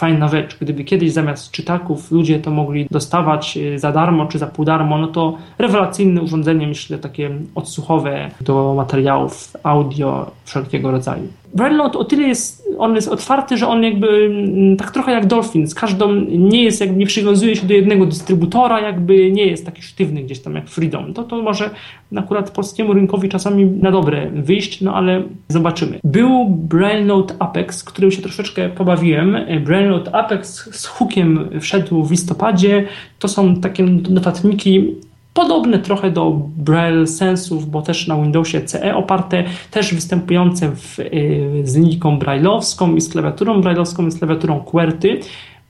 [0.00, 0.56] fajna rzecz.
[0.60, 4.98] Gdyby kiedyś zamiast czytaków ludzie to mogli dostawać e, za darmo czy za pół darmo,
[4.98, 11.28] no to rewelacyjne urządzenie, myślę, takie odsłuchowe do materiałów audio wszelkiego rodzaju.
[11.54, 15.66] Brailleout o tyle jest, on jest otwarty, że on jakby mm, tak trochę jak Dolphin,
[15.66, 19.82] z każdą nie jest, jakby nie przywiązuje się do jednego dystrybutora, jakby nie jest taki
[19.82, 21.14] sztywny gdzieś tam jak Freedom.
[21.14, 21.70] To to może
[22.16, 26.00] akurat polskiemu rynkowi czasami na dobre wyjść, no ale zobaczymy.
[26.04, 29.36] Był Brailleout Apex, którym się troszeczkę pobawiłem.
[29.64, 32.84] Brailleout Apex z hookiem wszedł w listopadzie.
[33.18, 34.94] To są takie notatniki
[35.34, 41.62] Podobne trochę do Braille Sensów, bo też na Windowsie CE oparte, też występujące w, y,
[41.64, 45.20] z linijką brailleowską i z klawiaturą brailleowską i z klawiaturą QWERTY.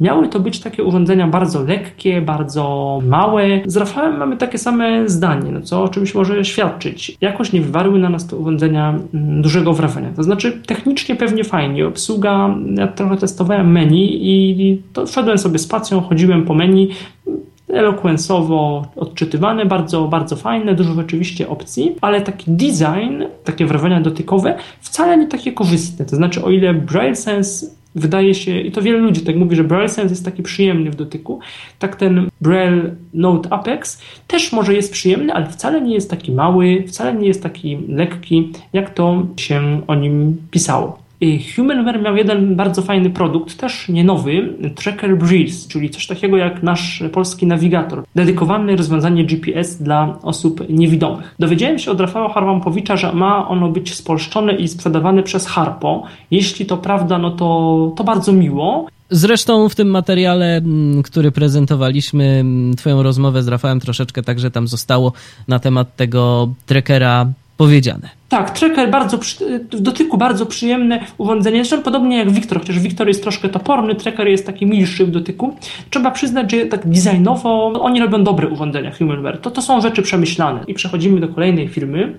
[0.00, 3.44] Miały to być takie urządzenia bardzo lekkie, bardzo małe.
[3.66, 7.16] Z Rafałem mamy takie same zdanie, no co o czymś może świadczyć.
[7.20, 10.08] Jakoś nie wywarły na nas te urządzenia mm, dużego wrażenia.
[10.16, 11.86] To znaczy technicznie pewnie fajnie.
[11.86, 16.88] Obsługa, ja trochę testowałem menu i to wszedłem sobie spacją, chodziłem po menu,
[17.72, 25.16] elokwensowo odczytywane, bardzo, bardzo fajne, dużo rzeczywiście opcji, ale taki design, takie wrażenia dotykowe wcale
[25.16, 26.04] nie takie korzystne.
[26.04, 29.64] To znaczy, o ile Braille Sense wydaje się, i to wiele ludzi tak mówi, że
[29.64, 31.40] Braille Sense jest taki przyjemny w dotyku,
[31.78, 36.84] tak ten Braille Note Apex też może jest przyjemny, ale wcale nie jest taki mały,
[36.88, 41.09] wcale nie jest taki lekki, jak to się o nim pisało.
[41.56, 46.62] Humanware miał jeden bardzo fajny produkt, też nie nowy, Tracker Breeze, czyli coś takiego jak
[46.62, 51.34] nasz polski nawigator, dedykowane rozwiązanie GPS dla osób niewidomych.
[51.38, 56.02] Dowiedziałem się od Rafała Harwampowicza, że ma ono być spolszczone i sprzedawane przez Harpo.
[56.30, 58.86] Jeśli to prawda, no to, to bardzo miło.
[59.10, 64.68] Zresztą w tym materiale, mm, który prezentowaliśmy, mm, Twoją rozmowę z Rafałem troszeczkę także tam
[64.68, 65.12] zostało
[65.48, 67.26] na temat tego trackera
[67.60, 68.08] powiedziane.
[68.28, 69.18] Tak, tracker bardzo
[69.72, 74.28] w dotyku bardzo przyjemne urządzenie, zresztą podobnie jak Victor, chociaż Victor jest troszkę toporny, tracker
[74.28, 75.56] jest taki milszy w dotyku.
[75.90, 79.38] Trzeba przyznać, że tak designowo oni robią dobre urządzenia Humanware.
[79.40, 80.64] To, to są rzeczy przemyślane.
[80.66, 82.18] I przechodzimy do kolejnej firmy,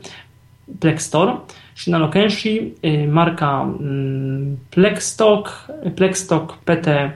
[0.79, 1.33] Plexstore.
[1.75, 7.15] Shinano Kenshi, y, marka mm, Plexstock, Plexstock PTP,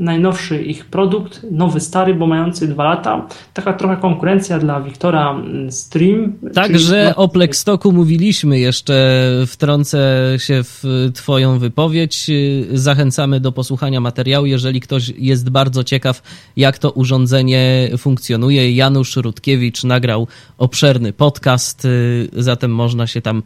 [0.00, 3.26] najnowszy ich produkt, nowy, stary, bo mający dwa lata.
[3.54, 6.32] Taka trochę konkurencja dla Wiktora mm, Stream.
[6.54, 9.98] Także o Plexstoku mówiliśmy jeszcze, wtrącę
[10.38, 12.30] się w twoją wypowiedź.
[12.72, 16.22] Zachęcamy do posłuchania materiału, jeżeli ktoś jest bardzo ciekaw,
[16.56, 18.72] jak to urządzenie funkcjonuje.
[18.72, 20.26] Janusz Rutkiewicz nagrał
[20.58, 21.86] obszerny podcast,
[22.32, 23.42] zatem można się tam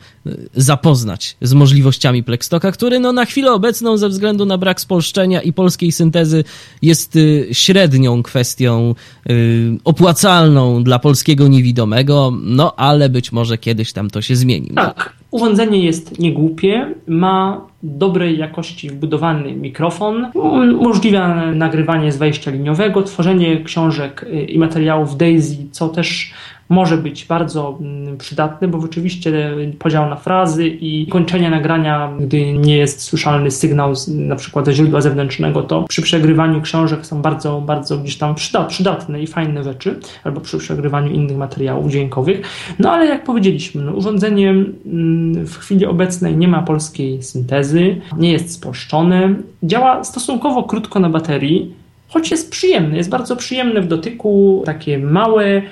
[0.54, 5.52] zapoznać z możliwościami Plexstoka, który no na chwilę obecną ze względu na brak spolszczenia i
[5.52, 6.43] polskiej syntezy
[6.82, 8.94] jest y, średnią kwestią
[9.30, 14.70] y, opłacalną dla polskiego niewidomego, no ale być może kiedyś tam to się zmieni.
[14.74, 23.64] Tak, urządzenie jest niegłupie, ma dobrej jakości wbudowany mikrofon, umożliwia nagrywanie z wejścia liniowego, tworzenie
[23.64, 26.32] książek y, i materiałów DAISY, co też
[26.68, 32.76] może być bardzo mm, przydatny, bo rzeczywiście podział na frazy i kończenie nagrania, gdy nie
[32.76, 37.98] jest słyszalny sygnał na przykład ze źródła zewnętrznego, to przy przegrywaniu książek są bardzo, bardzo
[37.98, 38.34] gdzieś tam
[38.68, 42.42] przydatne i fajne rzeczy, albo przy przegrywaniu innych materiałów dźwiękowych.
[42.78, 48.32] No ale jak powiedzieliśmy, no, urządzenie mm, w chwili obecnej nie ma polskiej syntezy, nie
[48.32, 51.74] jest spolszczone, działa stosunkowo krótko na baterii,
[52.08, 55.62] choć jest przyjemny, jest bardzo przyjemny w dotyku, takie małe,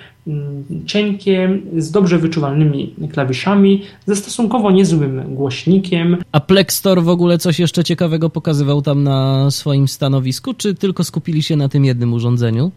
[0.86, 6.16] cienkie, z dobrze wyczuwalnymi klawiszami, ze stosunkowo niezłym głośnikiem.
[6.32, 11.42] A Plextor w ogóle coś jeszcze ciekawego pokazywał tam na swoim stanowisku, czy tylko skupili
[11.42, 12.70] się na tym jednym urządzeniu?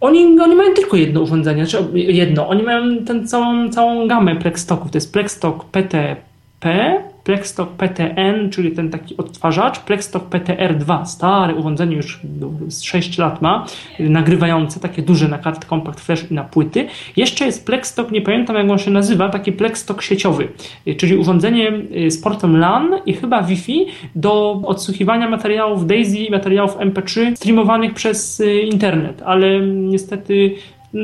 [0.00, 2.48] Oni, oni mają tylko jedno urządzenie, znaczy jedno.
[2.48, 4.90] Oni mają tę całą, całą gamę Plexstoków.
[4.90, 12.20] To jest Plexstock PTP, Plexstock PTN, czyli ten taki odtwarzacz, Plexstock PTR2, stare urządzenie już
[12.82, 13.66] 6 lat ma,
[13.98, 16.86] nagrywające, takie duże na kartę Compact Flash i na płyty.
[17.16, 20.48] Jeszcze jest Plexstock, nie pamiętam jak on się nazywa, taki Plexstock sieciowy,
[20.96, 27.36] czyli urządzenie y, z portem LAN i chyba Wi-Fi do odsłuchiwania materiałów DAISY, materiałów MP3
[27.36, 30.54] streamowanych przez y, internet, ale niestety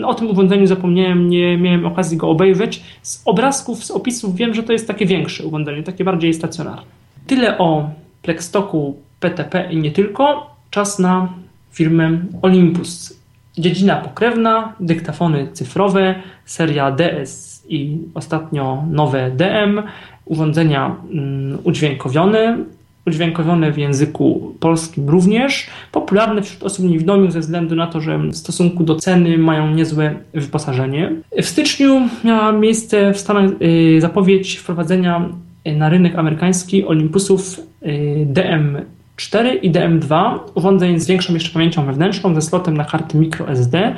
[0.04, 2.82] o tym urządzeniu zapomniałem, nie miałem okazji go obejrzeć.
[3.02, 6.82] Z obrazków, z opisów wiem, że to jest takie większe urządzenie, takie bardziej stacjonarne.
[7.26, 7.90] Tyle o
[8.22, 10.54] Plexstoku PTP i nie tylko.
[10.70, 11.32] Czas na
[11.72, 13.18] firmę Olympus.
[13.58, 19.82] Dziedzina pokrewna, dyktafony cyfrowe, seria DS i ostatnio nowe DM,
[20.24, 22.58] urządzenia mm, udźwiękowione,
[23.06, 28.36] udźwiękowione w języku polskim również, popularne wśród osób niewidomych ze względu na to, że w
[28.36, 31.12] stosunku do ceny mają niezłe wyposażenie.
[31.42, 35.28] W styczniu miała miejsce w Stanach y, zapowiedź wprowadzenia
[35.66, 42.42] na rynek amerykański Olympusów y, DM4 i DM2, urządzeń z większą jeszcze pamięcią wewnętrzną, ze
[42.42, 43.96] slotem na karty microSD,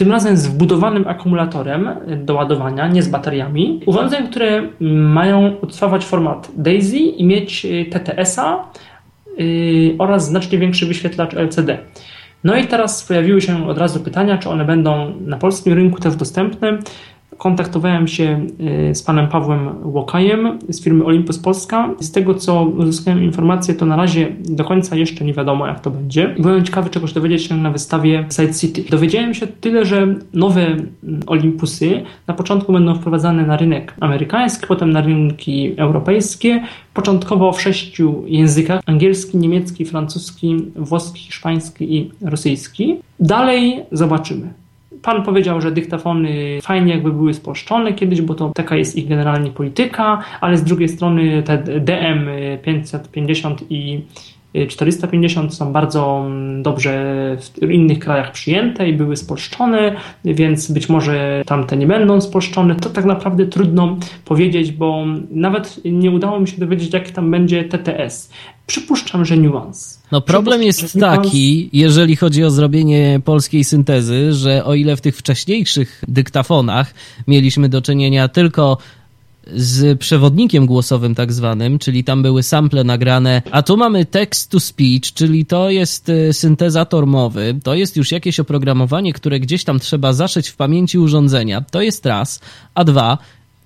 [0.00, 3.80] tym razem z wbudowanym akumulatorem do ładowania, nie z bateriami.
[3.86, 8.64] Urządzeń, które mają odtwarzać format DAISY i mieć y, TTS-a
[9.38, 11.78] yy, oraz znacznie większy wyświetlacz LCD.
[12.44, 16.16] No i teraz pojawiły się od razu pytania, czy one będą na polskim rynku też
[16.16, 16.78] dostępne
[17.40, 18.46] kontaktowałem się
[18.90, 21.90] y, z panem Pawłem Łokajem z firmy Olympus Polska.
[22.00, 25.90] Z tego, co uzyskałem informację, to na razie do końca jeszcze nie wiadomo, jak to
[25.90, 26.34] będzie.
[26.38, 28.84] Byłem ciekawy czegoś dowiedzieć się na wystawie Side City.
[28.90, 30.76] Dowiedziałem się tyle, że nowe
[31.26, 36.62] Olympusy na początku będą wprowadzane na rynek amerykański, potem na rynki europejskie,
[36.94, 42.96] początkowo w sześciu językach: angielski, niemiecki, francuski, włoski, hiszpański i rosyjski.
[43.20, 44.60] Dalej zobaczymy.
[45.02, 49.50] Pan powiedział, że dyktafony fajnie jakby były spolszczone kiedyś, bo to taka jest ich generalnie
[49.50, 52.26] polityka, ale z drugiej strony te DM
[52.62, 54.00] 550 i
[54.68, 61.42] 450 są bardzo mm, dobrze w innych krajach przyjęte i były spolszczone, więc być może
[61.46, 62.74] tamte nie będą spolszczone.
[62.74, 67.64] To tak naprawdę trudno powiedzieć, bo nawet nie udało mi się dowiedzieć, jaki tam będzie
[67.64, 68.30] TTS.
[68.66, 70.02] Przypuszczam, że niuans.
[70.12, 75.16] No problem jest taki, jeżeli chodzi o zrobienie polskiej syntezy, że o ile w tych
[75.16, 76.94] wcześniejszych dyktafonach
[77.26, 78.78] mieliśmy do czynienia tylko
[79.54, 84.60] z przewodnikiem głosowym tak zwanym, czyli tam były sample nagrane, a tu mamy text to
[84.60, 89.80] speech, czyli to jest e, syntezator mowy, to jest już jakieś oprogramowanie, które gdzieś tam
[89.80, 92.40] trzeba zaszyć w pamięci urządzenia, to jest raz,
[92.74, 93.18] a dwa,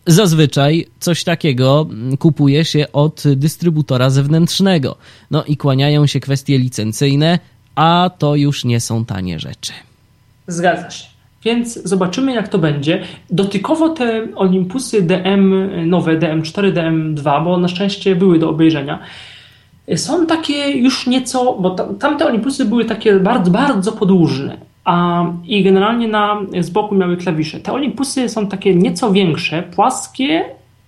[0.07, 4.97] zazwyczaj coś takiego mm, kupuje się od dystrybutora zewnętrznego.
[5.31, 7.38] No i kłaniają się kwestie licencyjne,
[7.75, 9.73] a to już nie są tanie rzeczy.
[10.47, 11.13] Zgadza się.
[11.44, 13.02] Więc zobaczymy jak to będzie.
[13.30, 18.98] Dotykowo te Olympusy DM, nowe DM4, DM2, bo na szczęście były do obejrzenia,
[19.96, 24.57] są takie już nieco, bo tamte Olympusy były takie bardzo, bardzo podłużne.
[24.85, 27.61] A, I generalnie na, z boku miały klawisze.
[27.61, 30.45] Te Olympusy są takie nieco większe, płaskie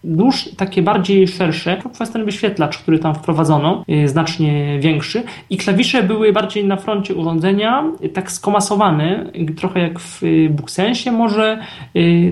[0.06, 6.02] dłuż, takie bardziej szersze, przez ten wyświetlacz, który tam wprowadzono, y, znacznie większy i klawisze
[6.02, 11.58] były bardziej na froncie urządzenia, y, tak skomasowane, trochę jak w y, Booksensie może,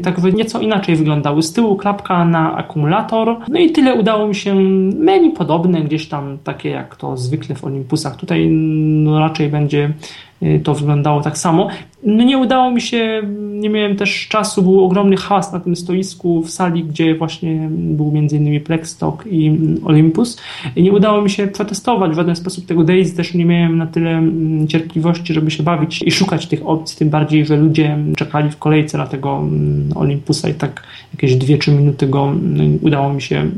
[0.03, 1.43] tak nieco inaczej wyglądały.
[1.43, 4.55] Z tyłu klapka na akumulator, no i tyle udało mi się,
[4.99, 8.17] menu podobne, gdzieś tam takie jak to zwykle w Olympusach.
[8.17, 9.91] Tutaj no, raczej będzie
[10.34, 10.34] Y,
[10.65, 11.69] to wyglądało tak samo.
[12.07, 16.43] No nie udało mi się, nie miałem też czasu, był ogromny hałas na tym stoisku
[16.43, 20.41] w sali, gdzie właśnie był innymi Plexstock i Olympus.
[20.77, 23.87] I nie udało mi się przetestować w żaden sposób tego Daisy, też nie miałem na
[23.87, 28.51] tyle mm, cierpliwości, żeby się bawić i szukać tych opcji, tym bardziej, że ludzie czekali
[28.51, 30.83] w kolejce na tego mm, Olympusa i tak
[31.13, 33.51] jakieś 2-3 minuty go mm, udało mi się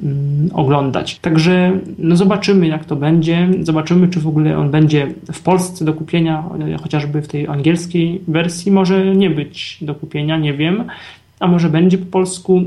[0.53, 1.19] oglądać.
[1.19, 5.95] Także no zobaczymy jak to będzie, zobaczymy czy w ogóle on będzie w Polsce do
[5.95, 6.45] kupienia,
[6.83, 10.85] chociażby w tej angielskiej wersji może nie być do kupienia, nie wiem,
[11.41, 12.63] a może będzie po polsku,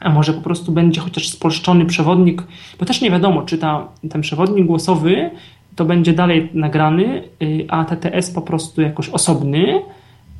[0.00, 2.42] a może po prostu będzie chociaż spolszczony przewodnik,
[2.78, 5.30] bo też nie wiadomo, czy ta, ten przewodnik głosowy
[5.76, 9.82] to będzie dalej nagrany, y, a TTS po prostu jakoś osobny,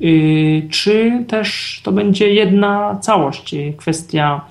[0.01, 4.41] y, czy też to będzie jedna całość, y, kwestia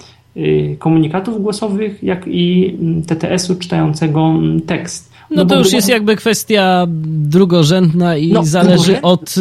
[0.78, 5.12] komunikatów głosowych, jak i mm, TTS-u czytającego mm, tekst.
[5.31, 9.35] No, no to już jest jakby kwestia drugorzędna i no, zależy od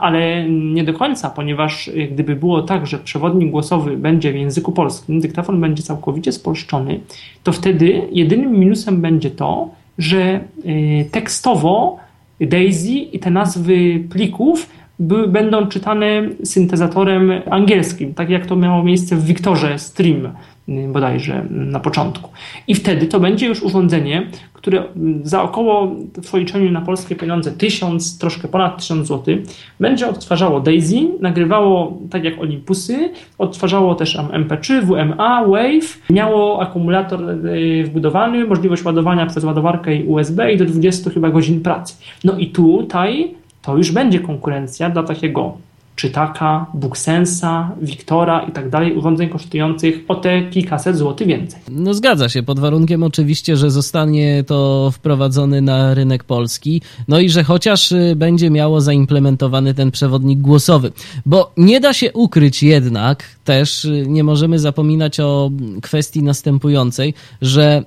[0.00, 5.20] ale nie do końca, ponieważ gdyby było tak, że przewodnik głosowy będzie w języku polskim,
[5.20, 7.00] dyktafon będzie całkowicie spolszczony,
[7.42, 9.68] to wtedy jedynym minusem będzie to,
[9.98, 11.96] że y, tekstowo
[12.40, 14.68] Daisy i te nazwy plików
[14.98, 20.26] by, będą czytane syntezatorem angielskim, tak jak to miało miejsce w Wiktorze Stream.
[20.26, 20.30] y,
[20.68, 22.30] bodajże na początku.
[22.68, 24.84] I wtedy to będzie już urządzenie, które
[25.22, 25.86] za około
[26.16, 29.36] w przeliczeniu na polskie pieniądze tysiąc, troszkę ponad tysiąc zł,
[29.80, 37.84] będzie odtwarzało Daisy, nagrywało tak jak Olympusy, odtwarzało też MP3, WMA, Wave, miało akumulator y,
[37.84, 41.94] wbudowany, możliwość ładowania przez ładowarkę i USB i do 20 chyba godzin pracy.
[42.24, 45.56] No i tutaj to już będzie konkurencja dla takiego
[46.02, 51.60] czytaka, Booksensa, Wiktora i tak dalej, urządzeń kosztujących o te kilkaset złotych więcej.
[51.70, 57.30] No zgadza się, pod warunkiem oczywiście, że zostanie to wprowadzony na rynek polski, no i
[57.30, 60.92] że chociaż y, będzie miało zaimplementowany ten przewodnik głosowy.
[61.26, 65.50] Bo nie da się ukryć jednak, też y, nie możemy zapominać o
[65.82, 67.84] kwestii następującej, że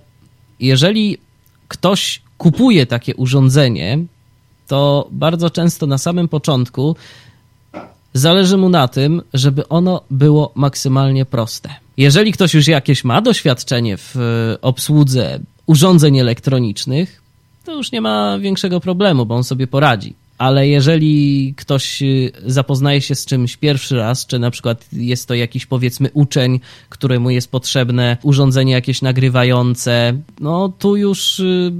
[0.59, 1.17] jeżeli
[1.67, 3.99] ktoś kupuje takie urządzenie,
[4.67, 6.95] to bardzo często na samym początku
[8.15, 11.69] zależy mu na tym, żeby ono było maksymalnie proste.
[11.97, 17.21] Jeżeli ktoś już jakieś ma doświadczenie w e, obsłudze urządzeń elektronicznych,
[17.65, 20.13] to już nie ma większego problemu, bo on sobie poradzi.
[20.37, 22.05] Ale jeżeli ktoś e,
[22.45, 26.59] zapoznaje się z czymś pierwszy raz, czy na przykład jest to jakiś powiedzmy uczeń,
[26.89, 31.71] któremu jest potrzebne urządzenie jakieś nagrywające, no tu już e,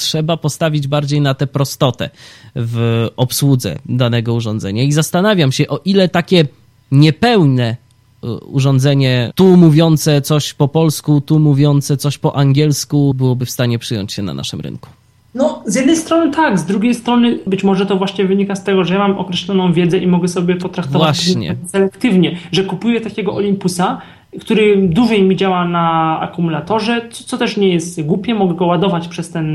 [0.00, 2.10] trzeba postawić bardziej na tę prostotę
[2.56, 4.82] w obsłudze danego urządzenia.
[4.82, 6.44] I zastanawiam się, o ile takie
[6.92, 7.76] niepełne
[8.24, 13.78] y, urządzenie, tu mówiące coś po polsku, tu mówiące coś po angielsku, byłoby w stanie
[13.78, 14.88] przyjąć się na naszym rynku.
[15.34, 18.84] No, z jednej strony tak, z drugiej strony być może to właśnie wynika z tego,
[18.84, 21.56] że ja mam określoną wiedzę i mogę sobie potraktować właśnie.
[21.66, 24.00] selektywnie, że kupuję takiego Olympusa,
[24.40, 29.08] który dłużej mi działa na akumulatorze, co, co, też nie jest głupie, mogę go ładować
[29.08, 29.50] przez ten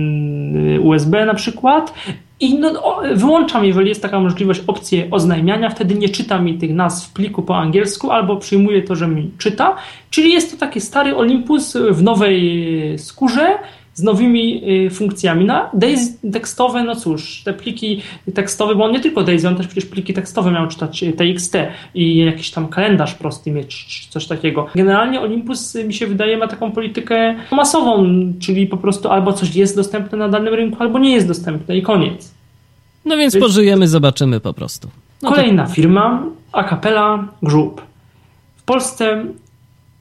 [0.75, 1.93] y, USB na przykład.
[2.39, 7.07] I no, wyłączam, jeżeli jest taka możliwość, opcję oznajmiania, wtedy nie czyta mi tych nazw
[7.09, 9.75] w pliku po angielsku albo przyjmuje to, że mi czyta,
[10.09, 13.57] czyli jest to taki stary Olympus w nowej skórze,
[13.95, 15.45] z nowymi y, funkcjami.
[15.45, 18.01] Na no, Daisy tekstowe, no cóż, te pliki
[18.33, 21.55] tekstowe, bo on nie tylko Daisy, on też przecież pliki tekstowe miał czytać y, TXT
[21.93, 24.67] i jakiś tam kalendarz prosty mieć, coś takiego.
[24.75, 28.05] Generalnie Olympus, y, mi się wydaje, ma taką politykę masową,
[28.39, 31.81] czyli po prostu albo coś jest dostępne na danym rynku, albo nie jest dostępne i
[31.81, 32.31] koniec.
[33.05, 34.89] No więc, więc pożyjemy, zobaczymy po prostu.
[35.21, 35.73] No kolejna to...
[35.73, 37.81] firma, Acapella Group.
[38.57, 39.25] W Polsce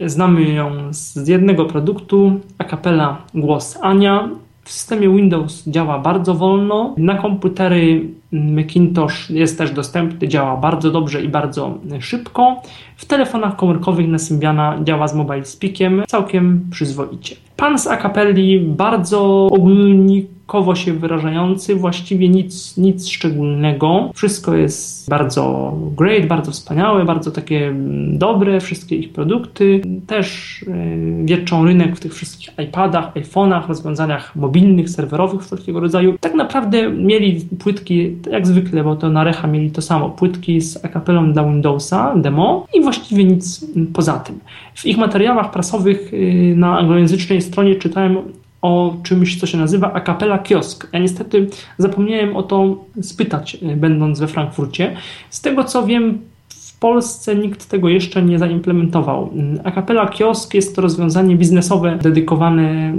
[0.01, 4.29] Znamy ją z jednego produktu, Acapella Głos Ania.
[4.65, 6.95] W systemie Windows działa bardzo wolno.
[6.97, 12.63] Na komputery Macintosh jest też dostępny, działa bardzo dobrze i bardzo szybko.
[12.97, 17.37] W telefonach komórkowych na Symbiana działa z Mobile Speakiem całkiem przyzwoicie.
[17.57, 24.11] Pan z Acapelli bardzo ogólnik dźwiękowo się wyrażający, właściwie nic, nic szczególnego.
[24.15, 29.81] Wszystko jest bardzo great, bardzo wspaniałe, bardzo takie mm, dobre, wszystkie ich produkty.
[30.07, 36.19] Też yy, wierczą rynek w tych wszystkich iPadach, iPhone'ach, rozwiązaniach mobilnych, serwerowych wszelkiego rodzaju.
[36.21, 40.85] Tak naprawdę mieli płytki, jak zwykle, bo to na Recha mieli to samo, płytki z
[40.85, 44.39] akapelą dla Windowsa, demo i właściwie nic poza tym.
[44.75, 48.17] W ich materiałach prasowych yy, na anglojęzycznej stronie czytałem
[48.65, 50.89] o czymś, co się nazywa a kiosk.
[50.93, 51.49] Ja niestety
[51.79, 54.97] zapomniałem o to spytać, e, będąc we Frankfurcie.
[55.31, 59.31] Z tego co wiem, w Polsce nikt tego jeszcze nie zaimplementował.
[59.65, 62.95] A kiosk jest to rozwiązanie biznesowe dedykowane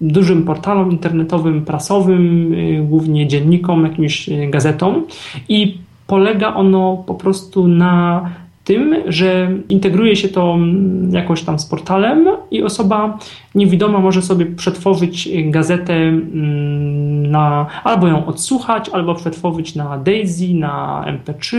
[0.00, 5.04] dużym portalom internetowym, prasowym, e, głównie dziennikom, jakimś e, gazetom
[5.48, 8.30] i polega ono po prostu na
[8.70, 13.18] tym, że integruje się to mm, jakoś tam z portalem i osoba
[13.54, 21.04] niewidoma może sobie przetworzyć gazetę mm, na, albo ją odsłuchać, albo przetworzyć na Daisy, na
[21.06, 21.56] MP3.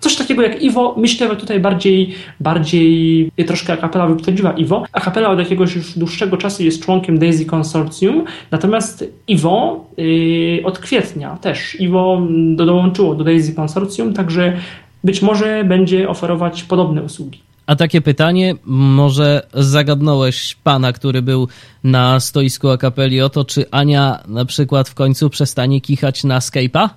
[0.00, 4.84] Coś takiego jak Iwo, myślę, że tutaj bardziej, bardziej troszkę Akapela wyprzedziła Iwo.
[4.92, 11.36] Akapela od jakiegoś już dłuższego czasu jest członkiem Daisy Consortium, natomiast Iwo yy, od kwietnia
[11.36, 12.22] też Iwo
[12.56, 14.56] dołączyło do Daisy Consortium, także
[15.04, 17.40] być może będzie oferować podobne usługi.
[17.66, 21.48] A takie pytanie, może zagadnąłeś pana, który był
[21.84, 26.88] na stoisku akapeli o to, czy Ania na przykład w końcu przestanie kichać na Skype'a?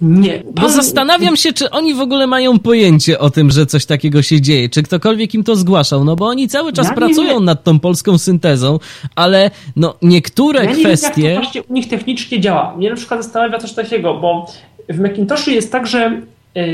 [0.00, 0.38] Nie.
[0.38, 0.64] Pan...
[0.64, 4.40] Bo zastanawiam się, czy oni w ogóle mają pojęcie o tym, że coś takiego się
[4.40, 7.78] dzieje, czy ktokolwiek im to zgłaszał, no bo oni cały czas ja pracują nad tą
[7.78, 8.78] polską syntezą,
[9.14, 11.22] ale no niektóre ja kwestie...
[11.22, 12.76] Nie wiem, jak to właśnie u nich technicznie działa.
[12.76, 14.46] Mnie na przykład zastanawia coś takiego, bo
[14.88, 16.22] w Macintoshu jest tak, że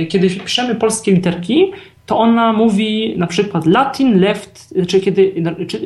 [0.09, 1.72] kiedy piszemy polskie literki,
[2.07, 5.35] to ona mówi na przykład Latin left, czy kiedy,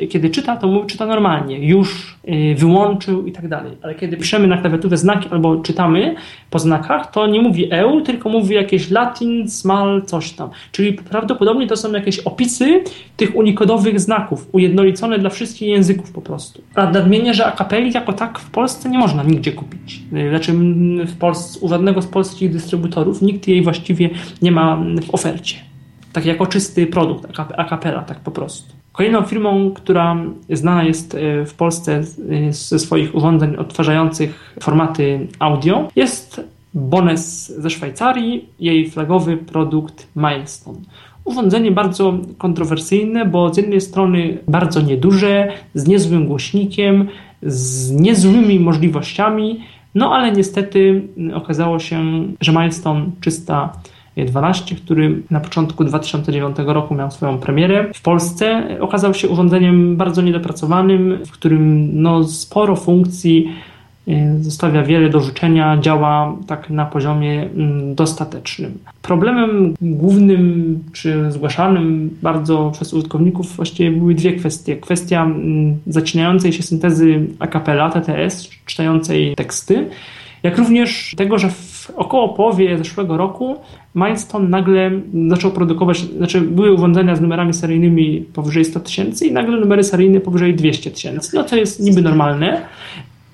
[0.09, 3.71] kiedy czyta, to mówi, czyta normalnie, już y, wyłączył i tak dalej.
[3.81, 6.15] Ale kiedy piszemy na klawiaturze znaki albo czytamy
[6.49, 10.49] po znakach, to nie mówi EU, tylko mówi jakieś Latin, small, coś tam.
[10.71, 12.83] Czyli prawdopodobnie to są jakieś opisy
[13.17, 16.61] tych unikodowych znaków, ujednolicone dla wszystkich języków po prostu.
[16.75, 20.01] A nadmienię, że akapeli jako tak w Polsce nie można nigdzie kupić.
[20.13, 20.53] Y, znaczy
[21.07, 24.09] w Polsce, u żadnego z polskich dystrybutorów nikt jej właściwie
[24.41, 25.70] nie ma w ofercie
[26.13, 28.73] tak jako czysty produkt, a capella, tak po prostu.
[28.91, 30.17] Kolejną firmą, która
[30.49, 32.01] znana jest e, w Polsce
[32.47, 36.41] e, ze swoich urządzeń odtwarzających formaty audio, jest
[36.73, 40.79] Bones ze Szwajcarii, jej flagowy produkt Milestone.
[41.23, 47.07] Urządzenie bardzo kontrowersyjne, bo z jednej strony bardzo nieduże, z niezłym głośnikiem,
[47.43, 49.59] z niezłymi możliwościami,
[49.95, 51.01] no ale niestety
[51.33, 53.73] okazało się, że Milestone czysta
[54.17, 60.21] 12, który na początku 2009 roku miał swoją premierę w Polsce, okazał się urządzeniem bardzo
[60.21, 63.51] niedopracowanym, w którym no, sporo funkcji
[64.07, 68.77] y, zostawia wiele do życzenia, działa tak na poziomie mm, dostatecznym.
[69.01, 74.75] Problemem głównym czy zgłaszanym bardzo przez użytkowników właściwie były dwie kwestie.
[74.77, 79.89] Kwestia mm, zacinającej się syntezy a cappella TTS, czytającej teksty,
[80.43, 83.55] jak również tego, że w około połowie zeszłego roku
[83.95, 84.91] Milestone nagle
[85.27, 90.19] zaczął produkować, znaczy były urządzenia z numerami seryjnymi powyżej 100 tysięcy i nagle numery seryjne
[90.19, 91.35] powyżej 200 tysięcy.
[91.35, 92.61] No to jest niby normalne.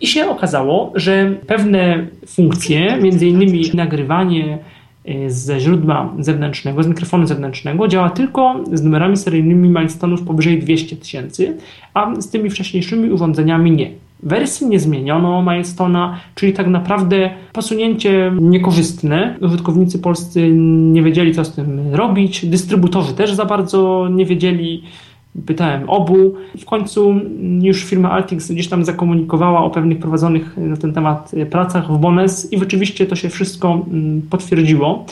[0.01, 4.58] I się okazało, że pewne funkcje, między innymi nagrywanie
[5.05, 10.95] e, ze źródła zewnętrznego, z mikrofonu zewnętrznego, działa tylko z numerami seryjnymi Milestone'ów powyżej 200
[10.95, 11.58] tysięcy,
[11.93, 13.91] a z tymi wcześniejszymi urządzeniami nie.
[14.24, 19.38] Wersji nie zmieniono Milestona, czyli tak naprawdę posunięcie niekorzystne.
[19.41, 22.45] Użytkownicy polscy nie wiedzieli, co z tym robić.
[22.45, 24.84] Dystrybutorzy też za bardzo nie wiedzieli.
[25.45, 26.34] Pytałem obu.
[26.59, 27.15] W końcu
[27.61, 32.53] już firma Altix gdzieś tam zakomunikowała o pewnych prowadzonych na ten temat pracach w Bones
[32.53, 35.05] i rzeczywiście to się wszystko mm, potwierdziło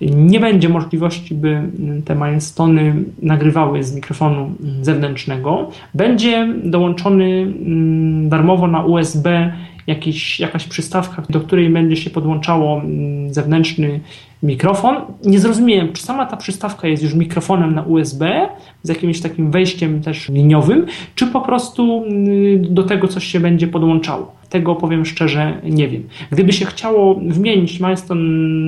[0.00, 1.62] nie będzie możliwości, by
[2.04, 4.50] te milestony nagrywały z mikrofonu
[4.82, 5.70] zewnętrznego.
[5.94, 9.52] Będzie dołączony mm, darmowo na USB
[9.86, 14.00] jakiś, jakaś przystawka, do której będzie się podłączało mm, zewnętrzny
[14.42, 14.96] mikrofon.
[15.24, 18.48] Nie zrozumiałem, czy sama ta przystawka jest już mikrofonem na USB
[18.82, 23.66] z jakimś takim wejściem też liniowym, czy po prostu mm, do tego coś się będzie
[23.66, 24.38] podłączało.
[24.48, 26.02] Tego powiem szczerze, nie wiem.
[26.30, 28.20] Gdyby się chciało wymienić milestone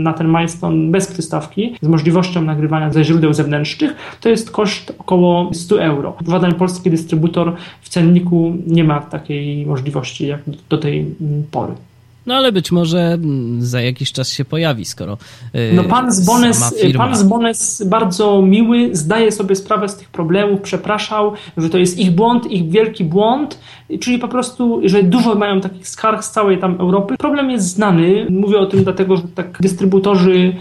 [0.02, 5.54] na ten milestone bez przystawki, z możliwością nagrywania ze źródeł zewnętrznych, to jest koszt około
[5.54, 6.16] 100 euro.
[6.28, 11.06] Żaden polski dystrybutor w cenniku nie ma takiej możliwości jak do tej
[11.50, 11.72] pory.
[12.26, 15.18] No ale być może mm, za jakiś czas się pojawi, skoro.
[15.54, 20.08] Yy, no pan z Bones, pan z Bones bardzo miły, zdaje sobie sprawę z tych
[20.08, 23.58] problemów, przepraszał, że to jest ich błąd, ich wielki błąd,
[24.00, 27.16] czyli po prostu, że dużo mają takich skarg z całej tam Europy.
[27.18, 28.26] Problem jest znany.
[28.30, 30.52] Mówię o tym dlatego, że tak dystrybutorzy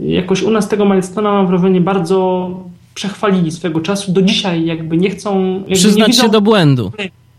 [0.00, 2.50] jakoś u nas tego Milestona mam wrażenie bardzo
[2.94, 4.12] przechwalili swego czasu.
[4.12, 5.54] Do dzisiaj jakby nie chcą...
[5.54, 6.92] Jakby Przyznać nie widzą, się do błędu.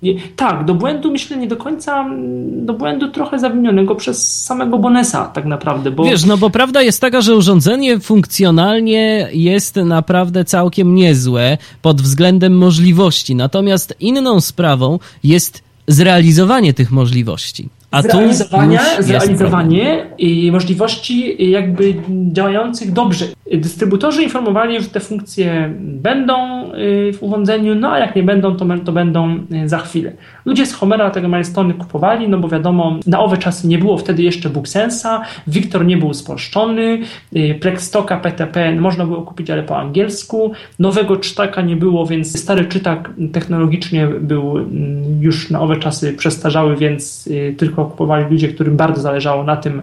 [0.03, 2.05] Nie, tak, do błędu myślę nie do końca,
[2.51, 5.91] do błędu trochę zawinionego przez samego Bonesa tak naprawdę.
[5.91, 6.03] Bo...
[6.03, 12.57] Wiesz, no bo prawda jest taka, że urządzenie funkcjonalnie jest naprawdę całkiem niezłe pod względem
[12.57, 17.69] możliwości, natomiast inną sprawą jest zrealizowanie tych możliwości.
[17.91, 21.95] A zrealizowanie, zrealizowanie i możliwości jakby
[22.31, 23.25] działających dobrze.
[23.53, 28.65] Dystrybutorzy informowali, że te funkcje będą y, w urządzeniu, no a jak nie będą, to,
[28.85, 30.11] to będą y, za chwilę.
[30.45, 34.23] Ludzie z Homera tego Milestone kupowali, no bo wiadomo, na owe czasy nie było wtedy
[34.23, 36.99] jeszcze BookSensa, Wiktor nie był spolszczony,
[37.35, 40.51] y, Plexstoka PTP można było kupić, ale po angielsku.
[40.79, 46.75] Nowego czytaka nie było, więc stary czytak technologicznie był mm, już na owe czasy przestarzały,
[46.75, 49.81] więc tylko kupowali ludzie, którym bardzo zależało na tym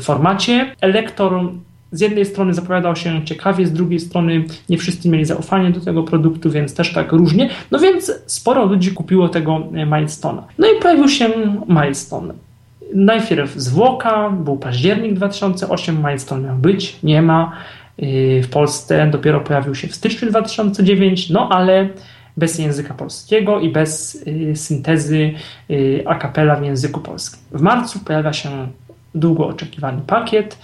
[0.00, 0.74] formacie.
[0.80, 1.40] Elektor
[1.94, 6.02] z jednej strony zapowiadał się ciekawie, z drugiej strony nie wszyscy mieli zaufanie do tego
[6.02, 7.50] produktu, więc też tak różnie.
[7.70, 10.44] No więc sporo ludzi kupiło tego Milestona.
[10.58, 11.28] No i pojawił się
[11.68, 12.34] Milestone.
[12.94, 17.52] Najpierw zwłoka, był październik 2008, Milestone miał być, nie ma.
[17.98, 21.88] Yy, w Polsce dopiero pojawił się w styczniu 2009, no ale
[22.36, 25.32] bez języka polskiego i bez yy, syntezy
[25.68, 27.40] yy, a cappella w języku polskim.
[27.52, 28.68] W marcu pojawia się
[29.14, 30.58] długo oczekiwany pakiet,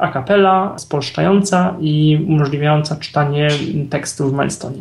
[0.00, 3.48] a cappella, spolszczająca i umożliwiająca czytanie
[3.90, 4.76] tekstów w Milestone.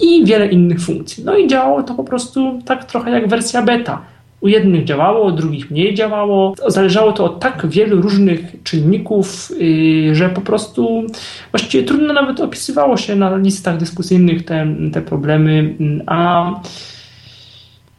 [0.00, 1.24] I wiele innych funkcji.
[1.24, 4.13] No i działało to po prostu tak trochę jak wersja beta.
[4.44, 6.54] U jednych działało, u drugich mniej działało.
[6.68, 11.04] Zależało to od tak wielu różnych czynników, yy, że po prostu
[11.50, 15.74] właściwie trudno nawet opisywało się na listach dyskusyjnych te, te problemy,
[16.06, 16.50] a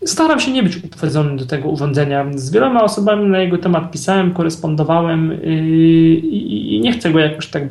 [0.05, 2.25] Staram się nie być uprzedzony do tego urządzenia.
[2.35, 6.15] Z wieloma osobami na jego temat pisałem, korespondowałem yy,
[6.75, 7.63] i nie chcę go jakoś tak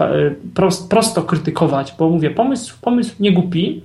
[0.89, 3.83] prosto krytykować, bo mówię, pomysł, pomysł nie głupi.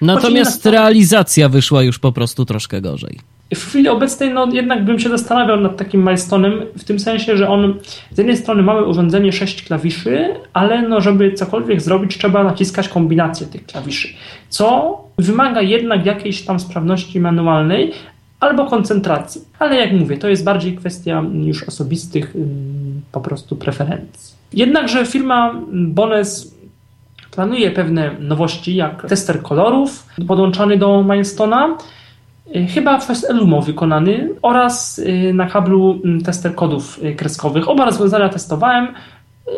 [0.00, 5.08] Natomiast realizacja wyszła już po prostu troszkę gorzej w chwili obecnej no, jednak bym się
[5.08, 7.74] zastanawiał nad takim milestone'em, w tym sensie, że on
[8.10, 13.46] z jednej strony mamy urządzenie 6 klawiszy, ale no, żeby cokolwiek zrobić, trzeba naciskać kombinację
[13.46, 14.08] tych klawiszy,
[14.48, 17.92] co wymaga jednak jakiejś tam sprawności manualnej
[18.40, 19.40] albo koncentracji.
[19.58, 22.34] Ale jak mówię, to jest bardziej kwestia już osobistych
[23.12, 24.34] po prostu preferencji.
[24.52, 26.54] Jednakże firma Bones
[27.30, 31.74] planuje pewne nowości, jak tester kolorów podłączany do Milestone'a,
[32.74, 37.68] chyba w SLUMO wykonany oraz y, na kablu mm, tester kodów y, kreskowych.
[37.68, 38.88] Oba rozwiązania testowałem,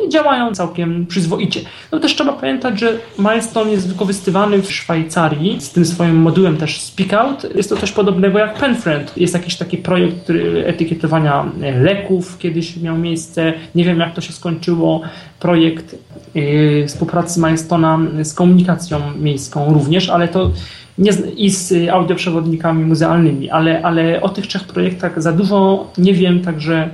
[0.09, 1.61] działają całkiem przyzwoicie.
[1.93, 6.81] No też trzeba pamiętać, że Milestone jest wykorzystywany w Szwajcarii z tym swoim modułem też
[6.81, 7.47] Speak Out.
[7.55, 9.17] Jest to coś podobnego jak PenFriend.
[9.17, 10.33] Jest jakiś taki projekt
[10.65, 11.45] etykietowania
[11.81, 13.53] leków kiedyś miał miejsce.
[13.75, 15.01] Nie wiem jak to się skończyło.
[15.41, 15.97] Projekt
[16.35, 20.51] yy, współpracy Milestona z komunikacją miejską również, ale to
[20.99, 26.15] nie z, i z audioprzewodnikami muzealnymi, ale, ale o tych trzech projektach za dużo nie
[26.15, 26.91] wiem, także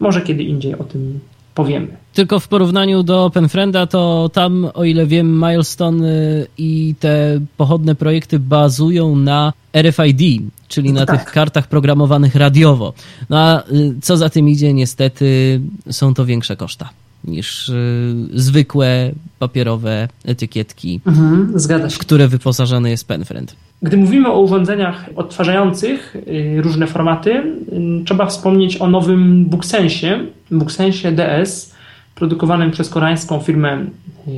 [0.00, 1.20] może kiedy indziej o tym
[1.54, 1.86] powiemy.
[2.14, 7.94] Tylko w porównaniu do Penfrienda, to tam, o ile wiem, Milestone y, i te pochodne
[7.94, 11.20] projekty bazują na RFID, czyli na tak.
[11.20, 12.92] tych kartach programowanych radiowo.
[13.30, 16.88] No a y, co za tym idzie, niestety są to większe koszta
[17.24, 21.52] niż y, zwykłe papierowe etykietki, mhm,
[21.90, 23.56] w które wyposażony jest PenFriend.
[23.82, 31.12] Gdy mówimy o urządzeniach odtwarzających y, różne formaty, y, trzeba wspomnieć o nowym BookSensie, BookSensie
[31.12, 31.74] DS,
[32.14, 33.86] produkowanym przez koreańską firmę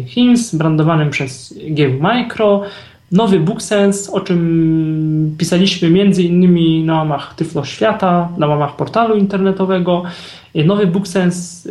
[0.07, 2.63] HIMS, brandowanym przez GW Micro.
[3.13, 10.03] Nowy BookSense, o czym pisaliśmy między innymi na łamach Tyflo Świata, na łamach portalu internetowego.
[10.55, 11.69] Nowy BookSense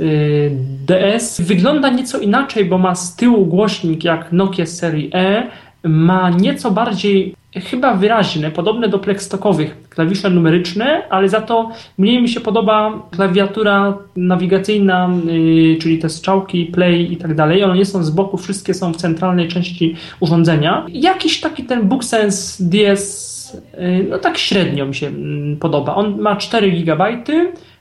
[0.87, 5.47] DS wygląda nieco inaczej, bo ma z tyłu głośnik jak Nokia serii E,
[5.83, 12.29] ma nieco bardziej chyba wyraźne, podobne do plekstokowych klawisze numeryczne, ale za to mniej mi
[12.29, 17.63] się podoba klawiatura nawigacyjna, yy, czyli te strzałki, play i tak dalej.
[17.63, 20.85] One nie są z boku, wszystkie są w centralnej części urządzenia.
[20.89, 25.95] Jakiś taki ten BookSense DS, yy, no tak średnio mi się yy, podoba.
[25.95, 27.23] On ma 4 GB,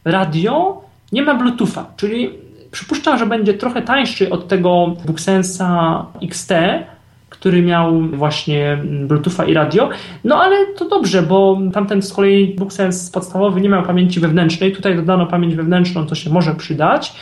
[0.05, 2.31] radio, nie ma Bluetootha, czyli
[2.71, 6.53] przypuszczam, że będzie trochę tańszy od tego BookSense'a XT,
[7.45, 9.89] który miał właśnie Bluetootha i radio.
[10.25, 14.73] No ale to dobrze, bo tamten z kolei BookSense podstawowy nie miał pamięci wewnętrznej.
[14.73, 17.13] Tutaj dodano pamięć wewnętrzną, co się może przydać.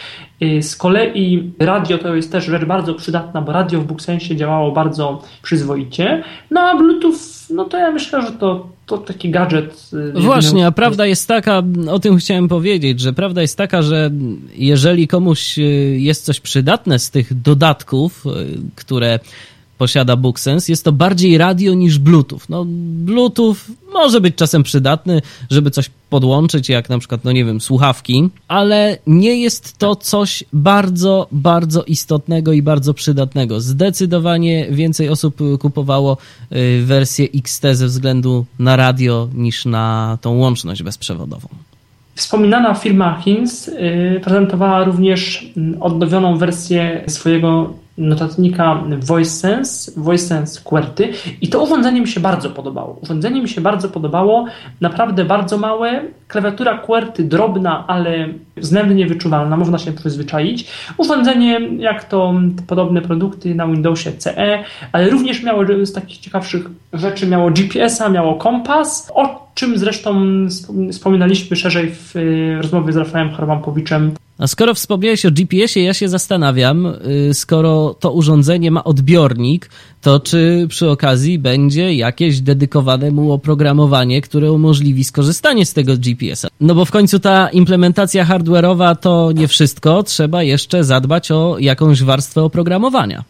[0.43, 4.73] Y, z kolei radio to jest też rzecz bardzo przydatna, bo radio w BookSensie działało
[4.73, 6.23] bardzo przyzwoicie.
[6.51, 7.18] No a Bluetooth,
[7.51, 9.91] no to ja myślę, że to, to taki gadżet.
[10.16, 14.11] Y, Właśnie, a prawda jest taka, o tym chciałem powiedzieć, że prawda jest taka, że
[14.57, 15.62] jeżeli komuś y,
[15.99, 18.25] jest coś przydatne z tych dodatków,
[18.77, 19.18] które
[19.79, 22.41] posiada BookSense, jest to bardziej radio niż Bluetooth.
[22.49, 22.64] No,
[23.05, 23.57] Bluetooth
[23.93, 28.99] może być czasem przydatny, żeby coś podłączyć, jak na przykład, no nie wiem, słuchawki, ale
[29.07, 33.61] nie jest to coś bardzo, bardzo istotnego i bardzo przydatnego.
[33.61, 36.16] Zdecydowanie więcej osób kupowało
[36.53, 41.49] y, wersję XT ze względu na radio niż na tą łączność bezprzewodową.
[42.14, 51.12] Wspominana firma Hinz y, prezentowała również odnowioną wersję swojego notatnika VoiceSense, VoiceSense QWERTY.
[51.40, 52.99] I to urządzenie mi się bardzo podobało.
[53.03, 54.47] Urządzenie mi się bardzo podobało,
[54.80, 60.70] naprawdę bardzo małe, klawiatura QWERTY drobna, ale względnie wyczuwalna, można się przyzwyczaić.
[60.97, 62.34] Urządzenie, jak to
[62.66, 68.34] podobne produkty na Windowsie CE, ale również miało z takich ciekawszych rzeczy, miało GPS-a, miało
[68.34, 70.22] kompas, o czym zresztą
[70.93, 72.14] wspominaliśmy szerzej w
[72.62, 76.86] rozmowie z Rafałem Harwampowiczem a skoro wspomniałeś o GPS-ie, ja się zastanawiam,
[77.30, 79.70] y, skoro to urządzenie ma odbiornik,
[80.01, 86.49] to czy przy okazji będzie jakieś dedykowane mu oprogramowanie, które umożliwi skorzystanie z tego GPS-a?
[86.61, 92.03] No bo w końcu ta implementacja hardware'owa to nie wszystko, trzeba jeszcze zadbać o jakąś
[92.03, 93.24] warstwę oprogramowania.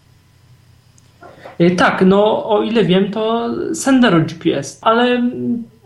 [1.61, 5.31] Y, tak, no o ile wiem, to Sendero GPS, ale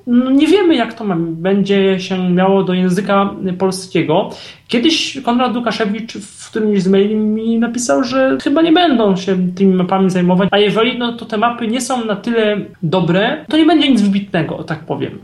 [0.07, 4.31] nie wiemy, jak to będzie się miało do języka polskiego.
[4.69, 9.75] Kiedyś Konrad Łukaszewicz w którymś z maili mi napisał, że chyba nie będą się tymi
[9.75, 13.67] mapami zajmować, a jeżeli no, to te mapy nie są na tyle dobre, to nie
[13.67, 15.19] będzie nic wybitnego, tak powiem.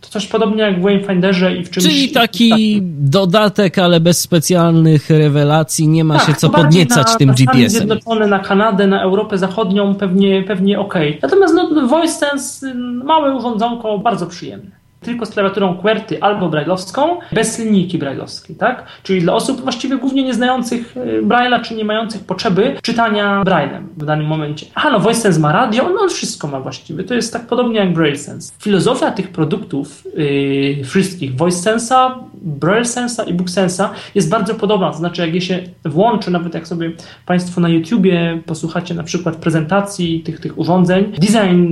[0.00, 1.86] To coś podobnie jak w Wayfinderze i w czymś...
[1.86, 7.28] Czyli taki dodatek, ale bez specjalnych rewelacji, nie ma tak, się co podniecać na, tym
[7.28, 7.70] GPS-em.
[7.70, 10.94] Stany Zjednoczone, na Kanadę, na Europę Zachodnią pewnie, pewnie ok.
[11.22, 12.74] Natomiast no, VoiceSense,
[13.04, 18.86] małe urządzonko, bardzo przyjemne tylko z klawiaturą QWERTY albo brailleowską, bez linijki brailleowskiej, tak?
[19.02, 24.04] Czyli dla osób właściwie głównie nieznających y, Braille'a, czy nie mających potrzeby czytania Braillem w
[24.04, 24.66] danym momencie.
[24.74, 27.04] Aha, no VoiceSense ma radio, no wszystko ma właściwie.
[27.04, 28.52] To jest tak podobnie jak BrailleSense.
[28.58, 32.10] Filozofia tych produktów yy, wszystkich, VoiceSense'a,
[32.42, 34.90] BrailleSense'a i BookSense'a jest bardzo podobna.
[34.90, 36.92] To znaczy, jak je się włączy, nawet jak sobie
[37.26, 41.66] Państwo na YouTubie posłuchacie na przykład prezentacji tych, tych urządzeń, design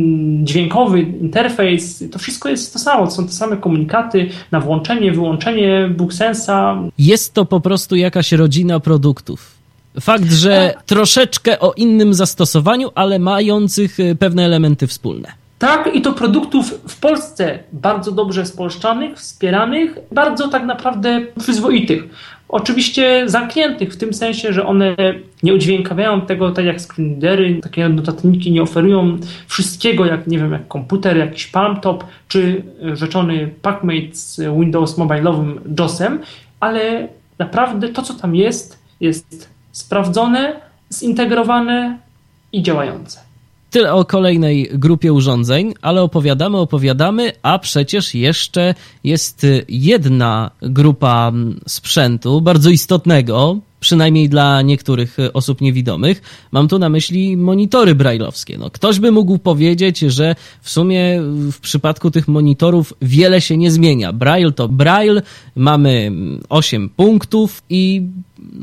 [0.45, 6.77] dźwiękowy, interfejs, to wszystko jest to samo są te same komunikaty na włączenie, wyłączenie BookSensa.
[6.99, 9.57] Jest to po prostu jakaś rodzina produktów.
[10.01, 10.83] Fakt, że tak.
[10.83, 15.33] troszeczkę o innym zastosowaniu, ale mających y, pewne elementy wspólne.
[15.59, 22.05] Tak, i to produktów w Polsce bardzo dobrze spolszczanych, wspieranych, bardzo tak naprawdę przyzwoitych.
[22.49, 24.97] Oczywiście zamkniętych w tym sensie, że one
[25.43, 30.69] nie udźwiękawiają tego tak jak screenreadery, takie notatniki nie oferują wszystkiego, jak nie wiem, jak
[30.69, 36.21] komputer, jakiś palmtop, czy rzeczony PackMate z Windows mobilowym JOSem,
[36.61, 40.61] ale naprawdę to, co tam jest, jest sprawdzone,
[40.93, 41.99] zintegrowane
[42.53, 43.26] i działające.
[43.77, 48.75] Tyle o kolejnej grupie urządzeń, ale opowiadamy, opowiadamy, a przecież jeszcze
[49.05, 51.33] jest jedna grupa
[51.67, 56.23] sprzętu bardzo istotnego, przynajmniej dla niektórych osób niewidomych.
[56.53, 58.59] Mam tu na myśli monitory brajlowskie.
[58.59, 61.21] No, ktoś by mógł powiedzieć, że w sumie
[61.53, 64.13] w przypadku tych monitorów wiele się nie zmienia.
[64.13, 65.23] Braille to Braille,
[65.57, 66.13] mamy
[66.49, 68.03] 8 punktów i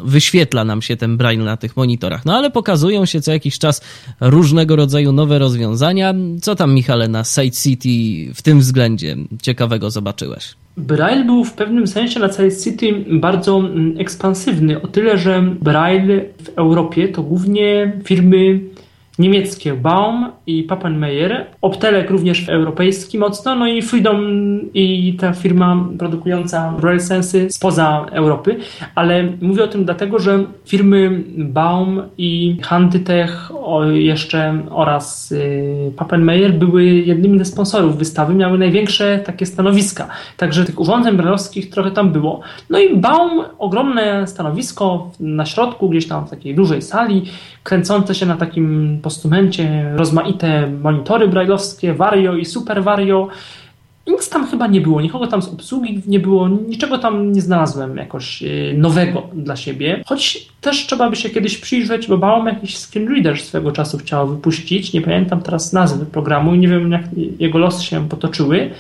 [0.06, 2.26] wyświetla nam się ten braille na tych monitorach.
[2.26, 3.82] No ale pokazują się co jakiś czas
[4.22, 6.14] różnego rodzaju nowe rozwiązania.
[6.42, 10.63] Co tam, Michale, na Site City w tym względzie ciekawego zobaczyłeś?
[10.78, 16.22] Braille był w pewnym sensie na Site City bardzo mm, ekspansywny, o tyle, że Braille
[16.44, 18.60] w Europie to głównie firmy
[19.20, 24.20] niemieckie Baum i Pappenmeier, Optelek również europejski mocno, no i Freedom
[24.74, 28.56] i ta firma produkująca Braille Sensy spoza Europy,
[28.96, 33.52] ale mówię o tym dlatego, że firmy Baum i Handytech
[33.94, 40.08] jeszcze oraz y, Pappenmeier były jednymi ze sponsorów wystawy, miały największe takie stanowiska,
[40.38, 42.42] także tych urządzeń brajlowskich trochę tam było.
[42.70, 47.24] No i Baum, ogromne stanowisko na środku, gdzieś tam w takiej dużej sali,
[47.64, 53.28] kręcące się na takim postumencie rozmaite monitory brajlowskie, Vario i Super Vario.
[54.08, 57.98] nic tam chyba nie było, nikogo tam z obsługi nie było, niczego tam nie znalazłem
[57.98, 60.04] jakoś y, nowego dla siebie.
[60.06, 64.28] Choć też trzeba by się kiedyś przyjrzeć, bo Baum jakiś screen reader swego czasu chciał
[64.28, 64.94] wypuścić.
[64.94, 67.04] Nie pamiętam teraz nazwy programu i nie wiem, jak
[67.40, 68.72] jego losy się potoczyły.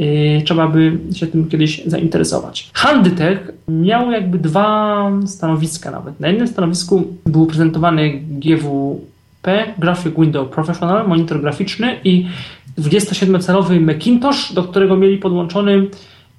[0.00, 2.70] Y, trzeba by się tym kiedyś zainteresować.
[2.72, 6.20] Handytech miał jakby dwa stanowiska nawet.
[6.20, 8.22] Na jednym stanowisku był prezentowany
[9.42, 12.26] GWP, Graphic Window Professional, monitor graficzny i
[12.78, 15.86] 27-calowy Macintosh, do którego mieli podłączony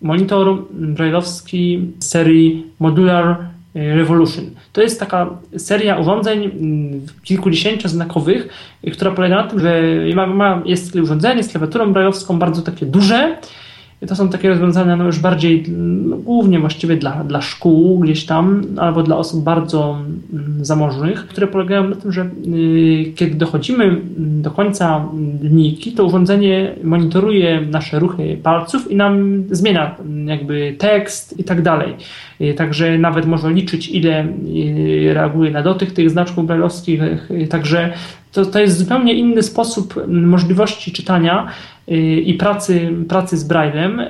[0.01, 3.37] monitor brailleowski serii Modular
[3.75, 4.45] Revolution.
[4.73, 8.49] To jest taka seria urządzeń mm, kilkudziesięcioznakowych,
[8.93, 9.81] która polega na tym, że
[10.15, 13.37] ma, jest urządzenie z klawiaturą brailleowską bardzo takie duże,
[14.07, 18.63] to są takie rozwiązania no już bardziej, no, głównie właściwie dla, dla szkół gdzieś tam,
[18.77, 19.99] albo dla osób bardzo
[20.33, 25.05] mm, zamożnych, które polegają na tym, że y, kiedy dochodzimy mm, do końca
[25.41, 31.61] linijki, to urządzenie monitoruje nasze ruchy palców i nam zmienia mm, jakby tekst i tak
[31.61, 31.95] dalej.
[32.41, 37.01] Y, także nawet może liczyć, ile y, reaguje na dotyk tych znaczków brajlowskich,
[37.49, 37.93] także
[38.31, 41.47] to, to jest zupełnie inny sposób możliwości czytania
[42.25, 44.01] i pracy, pracy z Braillem.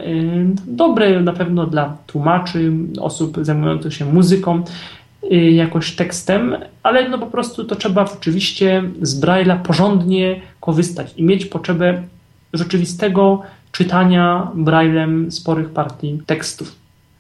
[0.68, 4.64] Dobre na pewno dla tłumaczy, osób zajmujących się muzyką,
[5.52, 11.46] jakoś tekstem, ale no po prostu to trzeba rzeczywiście z Braille'a porządnie korzystać i mieć
[11.46, 12.04] potrzebę
[12.54, 13.42] rzeczywistego
[13.72, 16.79] czytania Braillem sporych partii tekstów.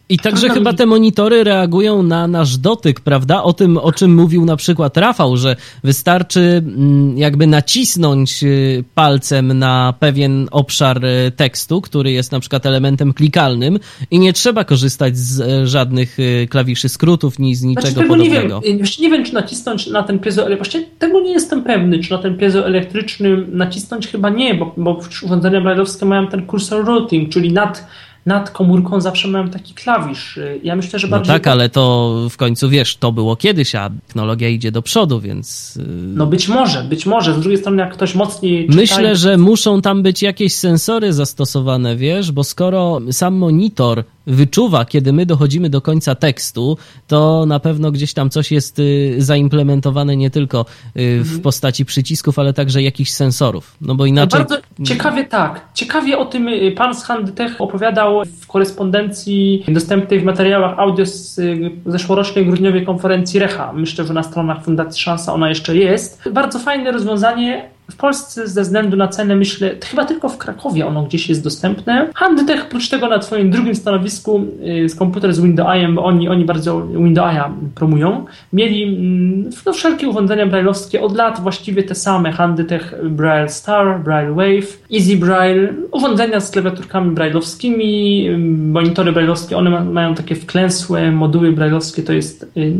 [0.09, 3.43] I także chyba te monitory reagują na nasz dotyk, prawda?
[3.43, 9.59] O tym, o czym mówił na przykład Rafał, że wystarczy mm, jakby nacisnąć y, palcem
[9.59, 13.79] na pewien obszar y, tekstu, który jest na przykład elementem klikalnym
[14.11, 18.07] i nie trzeba korzystać z e, żadnych y, klawiszy skrótów, ni z niczego znaczy, tego
[18.07, 18.61] podobnego.
[18.65, 22.11] Nie wiem, nie wiem, czy nacisnąć na ten piezo, właśnie tego nie jestem pewny, czy
[22.11, 27.53] na ten piezoelektryczny nacisnąć chyba nie, bo, bo urządzenia brailleowskie mają ten cursor routing, czyli
[27.53, 27.87] nad
[28.25, 30.39] nad komórką zawsze miałem taki klawisz.
[30.63, 31.33] Ja myślę, że no bardziej...
[31.33, 35.19] No tak, ale to w końcu wiesz, to było kiedyś, a technologia idzie do przodu,
[35.19, 35.77] więc...
[35.77, 37.33] Y, no być może, być może.
[37.33, 38.81] Z drugiej strony, jak ktoś mocniej czyta...
[38.81, 45.13] Myślę, że muszą tam być jakieś sensory zastosowane, wiesz, bo skoro sam monitor wyczuwa, kiedy
[45.13, 50.29] my dochodzimy do końca tekstu, to na pewno gdzieś tam coś jest y, zaimplementowane nie
[50.29, 50.63] tylko y,
[50.95, 51.41] w mhm.
[51.41, 53.75] postaci przycisków, ale także jakichś sensorów.
[53.81, 54.39] No bo inaczej.
[54.39, 55.65] No bardzo ciekawie tak.
[55.73, 58.08] Ciekawie o tym y, pan z Handtech opowiadał
[58.41, 61.41] w korespondencji dostępnej w materiałach audio z
[61.85, 63.73] zeszłorocznej grudniowej konferencji Recha.
[63.73, 66.29] Myślę, że na stronach Fundacji Szansa ona jeszcze jest.
[66.31, 71.03] Bardzo fajne rozwiązanie w Polsce ze względu na cenę, myślę, chyba tylko w Krakowie ono
[71.03, 72.09] gdzieś jest dostępne.
[72.15, 74.45] Handtech oprócz tego na swoim drugim stanowisku
[74.85, 80.09] y, z komputer z Windows'em, bo oni, oni bardzo Windows'a promują, mieli mm, no, wszelkie
[80.09, 82.31] urządzenia brailleowskie od lat właściwie te same.
[82.31, 89.83] Handtech Braille Star, Braille Wave, Easy Braille, urządzenia z klawiaturkami brailleowskimi, mm, monitory brailleowskie, one
[89.83, 92.73] mają takie wklęsłe moduły brailleowskie, to jest y,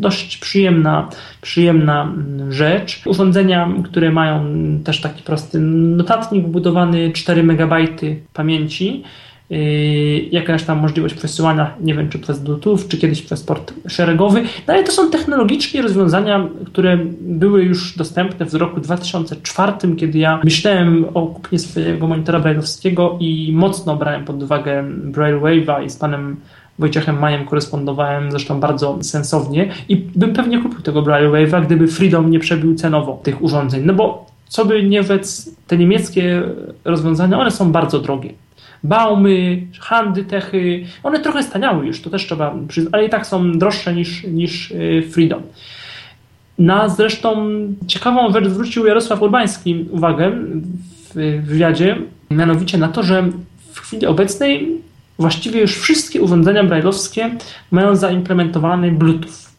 [0.00, 1.08] dość przyjemna,
[1.40, 3.02] przyjemna mm, rzecz.
[3.06, 4.44] Urządzenia, które mają
[4.84, 7.74] też taki prosty notatnik wbudowany, 4 MB
[8.32, 9.02] pamięci,
[9.50, 9.58] yy,
[10.20, 14.74] jakaś tam możliwość przesyłania, nie wiem czy przez Bluetooth, czy kiedyś przez port szeregowy, no
[14.74, 21.04] ale to są technologicznie rozwiązania, które były już dostępne w roku 2004, kiedy ja myślałem
[21.14, 26.36] o kupnie swojego monitora brailleowskiego i mocno brałem pod uwagę Braille Wave'a i z panem
[26.80, 32.30] Wojciechem Majem korespondowałem zresztą bardzo sensownie i bym pewnie kupił tego Braille Wave'a, gdyby Freedom
[32.30, 33.82] nie przebił cenowo tych urządzeń.
[33.84, 36.42] No bo co by nie wec, te niemieckie
[36.84, 38.32] rozwiązania, one są bardzo drogie.
[38.84, 43.94] Baumy, Handytechy, one trochę staniały już, to też trzeba przyznać, ale i tak są droższe
[43.94, 45.42] niż, niż y, Freedom.
[46.58, 47.48] Na zresztą
[47.86, 50.32] ciekawą rzecz zwrócił Jarosław Urbański uwagę
[51.14, 51.96] w wywiadzie,
[52.30, 53.28] mianowicie na to, że
[53.72, 54.80] w chwili obecnej
[55.20, 57.30] właściwie już wszystkie urządzenia brailleowskie
[57.70, 59.49] mają zaimplementowany Bluetooth.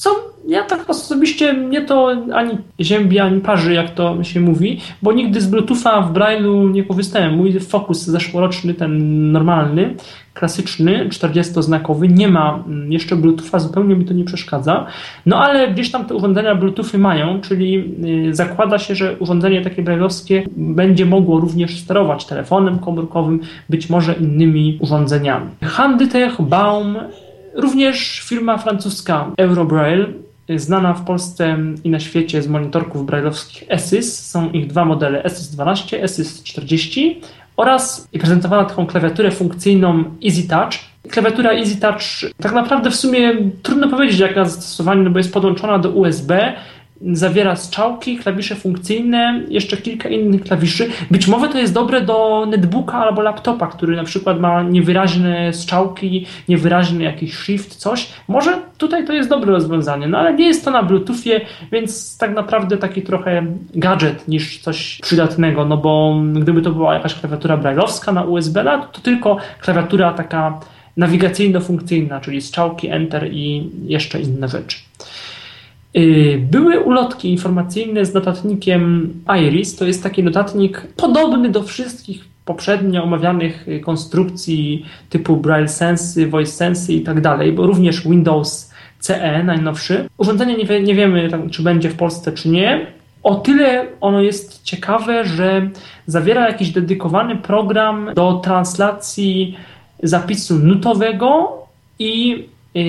[0.00, 0.10] Co
[0.48, 5.40] ja tak osobiście mnie to ani ziębi, ani parzy, jak to się mówi, bo nigdy
[5.40, 7.36] z Bluetootha w Braille'u nie korzystałem.
[7.36, 9.94] Mój Focus zeszłoroczny, ten normalny,
[10.34, 14.86] klasyczny, 40-znakowy, nie ma jeszcze Bluetootha, zupełnie mi to nie przeszkadza.
[15.26, 17.94] No ale gdzieś tam te urządzenia Bluetoothy mają, czyli
[18.28, 24.12] y, zakłada się, że urządzenie takie brailleowskie będzie mogło również sterować telefonem komórkowym, być może
[24.12, 25.50] innymi urządzeniami.
[25.62, 26.96] Handytech, Baum,
[27.54, 30.06] również firma francuska Eurobraille
[30.56, 34.30] znana w Polsce i na świecie z monitorków brailleowskich ESYS.
[34.30, 37.20] Są ich dwa modele ESYS 12, ESYS 40
[37.56, 40.72] oraz prezentowana taką klawiaturę funkcyjną Easy Touch.
[41.10, 45.78] Klawiatura Easy Touch tak naprawdę w sumie trudno powiedzieć jaka zastosowaniu, no bo jest podłączona
[45.78, 46.52] do USB
[47.12, 50.90] zawiera strzałki, klawisze funkcyjne, jeszcze kilka innych klawiszy.
[51.10, 56.26] Być może to jest dobre do netbooka albo laptopa, który na przykład ma niewyraźne strzałki,
[56.48, 58.08] niewyraźny jakiś shift, coś.
[58.28, 61.40] Może tutaj to jest dobre rozwiązanie, no ale nie jest to na Bluetoothie,
[61.72, 67.14] więc tak naprawdę taki trochę gadżet niż coś przydatnego, no bo gdyby to była jakaś
[67.14, 70.60] klawiatura brailleowska na USB, no to tylko klawiatura taka
[70.96, 74.78] nawigacyjno-funkcyjna, czyli strzałki, enter i jeszcze inne rzeczy.
[75.96, 79.76] Y, były ulotki informacyjne z notatnikiem Iris.
[79.76, 86.52] To jest taki notatnik podobny do wszystkich poprzednio omawianych y, konstrukcji typu Braille Sense, Voice
[86.52, 88.70] Sense i tak dalej, bo również Windows
[89.00, 90.08] CE najnowszy.
[90.18, 92.86] Urządzenie nie, wie, nie wiemy, czy będzie w Polsce, czy nie.
[93.22, 95.70] O tyle ono jest ciekawe, że
[96.06, 99.56] zawiera jakiś dedykowany program do translacji
[100.02, 101.58] zapisu nutowego
[101.98, 102.44] i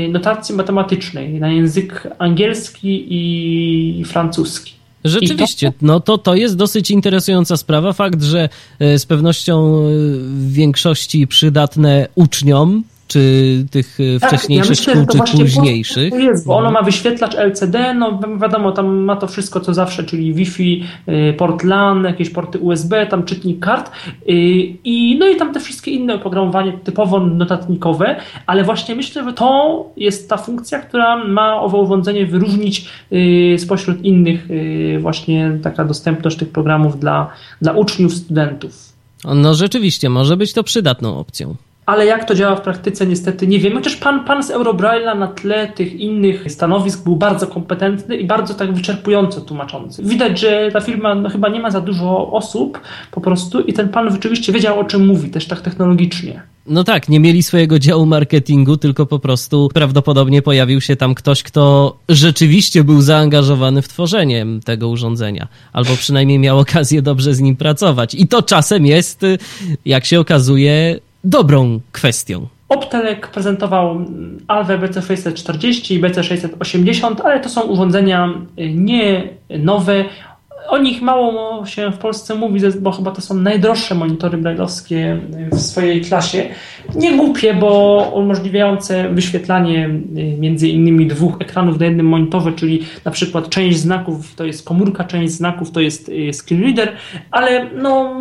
[0.10, 4.74] notacji matematycznej na język angielski i francuski.
[5.04, 7.94] Rzeczywiście, no to, to jest dosyć interesująca sprawa.
[7.94, 8.50] Fakt, że
[8.82, 9.90] y, z pewnością y,
[10.24, 16.14] w większości przydatne uczniom, czy tych e, tak, wcześniejszych ja myślę, szkół, czy późniejszych.
[16.14, 20.34] Jest, bo ono ma wyświetlacz LCD, no wiadomo, tam ma to wszystko co zawsze, czyli
[20.34, 24.32] Wi-Fi, e, port LAN, jakieś porty USB, tam czytnik kart e,
[24.84, 29.86] i no i tam te wszystkie inne oprogramowanie typowo notatnikowe, ale właśnie myślę, że to
[29.98, 32.90] jest ta funkcja, która ma owo urządzenie wyróżnić
[33.58, 34.48] spośród innych
[35.00, 37.30] właśnie taka dostępność tych programów dla,
[37.62, 38.94] dla uczniów, studentów.
[39.36, 41.56] No rzeczywiście, może być to przydatną opcją
[41.92, 43.74] ale jak to działa w praktyce niestety nie wiem.
[43.74, 48.54] Chociaż pan, pan z Eurobraille'a na tle tych innych stanowisk był bardzo kompetentny i bardzo
[48.54, 50.04] tak wyczerpująco tłumaczący.
[50.04, 52.82] Widać, że ta firma no, chyba nie ma za dużo osób
[53.12, 56.42] po prostu i ten pan rzeczywiście wiedział o czym mówi, też tak technologicznie.
[56.68, 61.44] No tak, nie mieli swojego działu marketingu, tylko po prostu prawdopodobnie pojawił się tam ktoś,
[61.44, 67.56] kto rzeczywiście był zaangażowany w tworzenie tego urządzenia, albo przynajmniej miał okazję dobrze z nim
[67.56, 68.16] pracować.
[68.16, 69.22] I to czasem jest,
[69.86, 72.48] jak się okazuje, dobrą kwestią.
[72.70, 74.06] Optelek prezentował
[74.48, 80.06] Alve BC640 i BC680, ale to są urządzenia y, nie nowe.
[80.68, 85.20] O nich mało się w Polsce mówi, bo chyba to są najdroższe monitory brailleowskie
[85.52, 86.50] w swojej klasie.
[86.96, 93.12] Nie głupie, bo umożliwiające wyświetlanie y, między innymi dwóch ekranów na jednym monitorze, czyli na
[93.12, 96.92] przykład część znaków to jest komórka, część znaków to jest y, screen reader,
[97.32, 98.14] ale no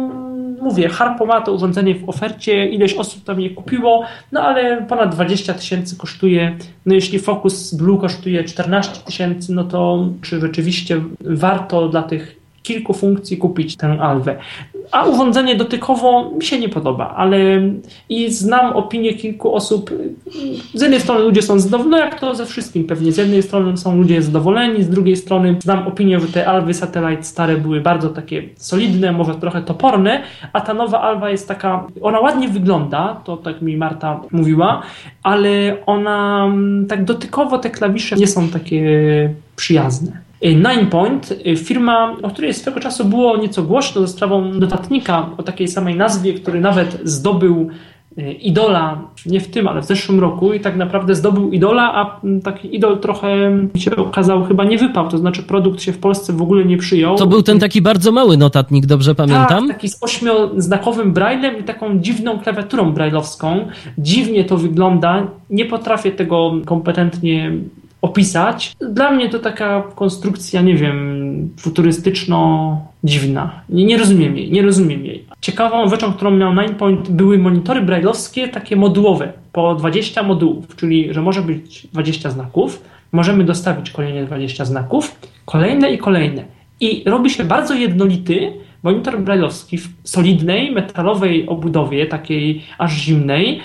[0.60, 5.14] mówię, Harpo ma to urządzenie w ofercie, ileś osób tam je kupiło, no ale ponad
[5.14, 6.56] 20 tysięcy kosztuje.
[6.86, 12.94] No jeśli Focus Blue kosztuje 14 tysięcy, no to czy rzeczywiście warto dla tych kilku
[12.94, 14.36] funkcji kupić tę Alwę.
[14.92, 17.38] A urządzenie dotykowo mi się nie podoba, ale
[18.08, 19.90] i znam opinię kilku osób.
[20.74, 23.12] Z jednej strony ludzie są zadowoleni, no jak to ze wszystkim pewnie.
[23.12, 27.22] Z jednej strony są ludzie zadowoleni, z drugiej strony znam opinię, że te Alwy Satellite
[27.22, 32.20] stare były bardzo takie solidne, może trochę toporne, a ta nowa Alwa jest taka, ona
[32.20, 34.82] ładnie wygląda, to tak mi Marta mówiła,
[35.22, 36.52] ale ona
[36.88, 38.80] tak dotykowo te klawisze nie są takie
[39.56, 40.29] przyjazne.
[40.42, 45.68] Ninepoint, y, firma, o której swego czasu było nieco głośno ze sprawą notatnika o takiej
[45.68, 47.68] samej nazwie, który nawet zdobył
[48.18, 52.20] y, idola, nie w tym, ale w zeszłym roku i tak naprawdę zdobył idola, a
[52.44, 53.28] taki idol trochę
[53.76, 57.16] się okazał chyba nie wypał, to znaczy produkt się w Polsce w ogóle nie przyjął.
[57.16, 59.68] To był ten taki bardzo mały notatnik, dobrze pamiętam?
[59.68, 63.68] Tak, taki z ośmioznakowym braillem i taką dziwną klawiaturą brailleowską.
[63.98, 67.52] Dziwnie to wygląda, nie potrafię tego kompetentnie
[68.02, 68.76] opisać.
[68.80, 73.50] Dla mnie to taka konstrukcja, nie wiem, futurystyczno-dziwna.
[73.68, 75.24] Nie, nie rozumiem jej, nie rozumiem jej.
[75.40, 81.22] Ciekawą rzeczą, którą miał Ninepoint, były monitory brailleowskie, takie modułowe, po 20 modułów, czyli że
[81.22, 82.82] może być 20 znaków,
[83.12, 86.44] możemy dostawić kolejne 20 znaków, kolejne i kolejne.
[86.80, 93.60] I robi się bardzo jednolity monitor brailleowski w solidnej, metalowej obudowie, takiej aż zimnej,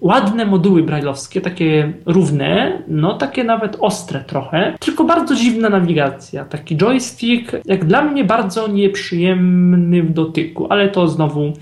[0.00, 6.44] ładne moduły brajlowskie, takie równe, no takie nawet ostre trochę, tylko bardzo dziwna nawigacja.
[6.44, 11.52] Taki joystick, jak dla mnie bardzo nieprzyjemny w dotyku, ale to znowu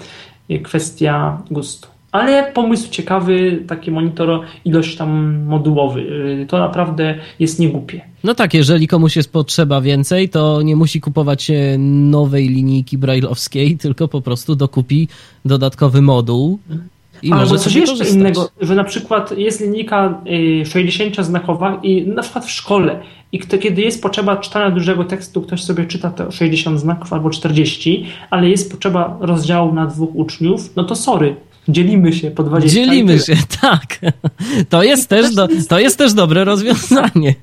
[0.62, 1.88] kwestia gustu.
[2.12, 6.06] Ale pomysł ciekawy, taki monitor ilość tam modułowy.
[6.48, 8.00] To naprawdę jest niegłupie.
[8.24, 14.08] No tak, jeżeli komuś jest potrzeba więcej, to nie musi kupować nowej linijki brailleowskiej, tylko
[14.08, 15.08] po prostu dokupi
[15.44, 16.58] dodatkowy moduł
[17.22, 18.16] i Albo coś jeszcze korzystać.
[18.16, 20.22] innego, że na przykład jest linijka
[20.62, 23.00] 60-znakowa y, i na przykład w szkole
[23.32, 28.06] i kiedy jest potrzeba czytania dużego tekstu, ktoś sobie czyta te 60 znaków albo 40,
[28.30, 31.36] ale jest potrzeba rozdziału na dwóch uczniów, no to sorry,
[31.68, 32.80] dzielimy się po 20.
[32.80, 34.12] Dzielimy się, tak.
[34.68, 37.34] To jest, też do, to jest też dobre rozwiązanie.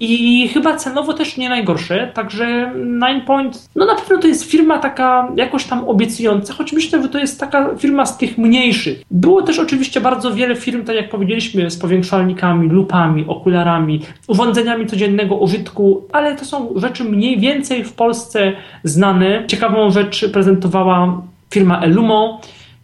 [0.00, 4.78] i chyba cenowo też nie najgorsze, także Nine Point, no na pewno to jest firma
[4.78, 9.02] taka jakoś tam obiecująca, choć myślę, że to jest taka firma z tych mniejszych.
[9.10, 15.36] Było też oczywiście bardzo wiele firm, tak jak powiedzieliśmy, z powiększalnikami, lupami, okularami, urządzeniami codziennego
[15.36, 18.52] użytku, ale to są rzeczy mniej więcej w Polsce
[18.84, 19.44] znane.
[19.46, 22.40] Ciekawą rzecz prezentowała firma Elumo,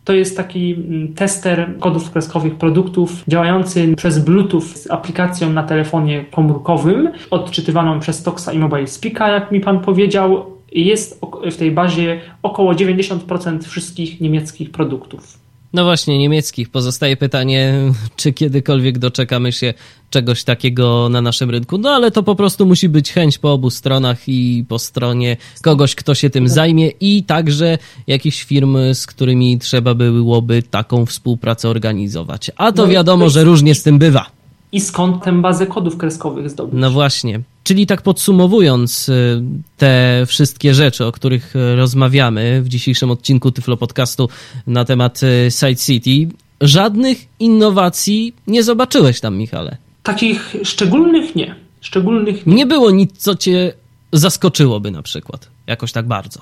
[0.09, 6.25] to jest taki mm, tester kodów kreskowych produktów działający przez Bluetooth z aplikacją na telefonie
[6.31, 10.59] komórkowym, odczytywaną przez Toxa i Mobile Speaka, jak mi pan powiedział.
[10.73, 15.48] Jest w tej bazie około 90% wszystkich niemieckich produktów.
[15.73, 16.71] No właśnie, niemieckich.
[16.71, 17.75] Pozostaje pytanie,
[18.17, 19.75] czy kiedykolwiek doczekamy się
[20.11, 21.79] czegoś takiego na naszym rynku.
[21.79, 25.95] No ale to po prostu musi być chęć po obu stronach i po stronie kogoś,
[25.95, 32.51] kto się tym zajmie i także jakieś firmy, z którymi trzeba byłoby taką współpracę organizować.
[32.57, 34.27] A to no wiadomo, że różnie z tym bywa.
[34.73, 36.75] I skąd tę bazę kodów kreskowych zdobyć?
[36.81, 37.41] No właśnie.
[37.69, 39.43] Czyli tak podsumowując y,
[39.77, 44.29] te wszystkie rzeczy, o których y, rozmawiamy w dzisiejszym odcinku Tyflo Podcastu
[44.67, 49.77] na temat y, Side City, żadnych innowacji nie zobaczyłeś tam, Michale.
[50.03, 51.55] Takich szczególnych nie.
[51.81, 52.55] Szczególnych nie.
[52.55, 53.73] Nie było nic, co cię
[54.13, 56.41] zaskoczyłoby na przykład, jakoś tak bardzo.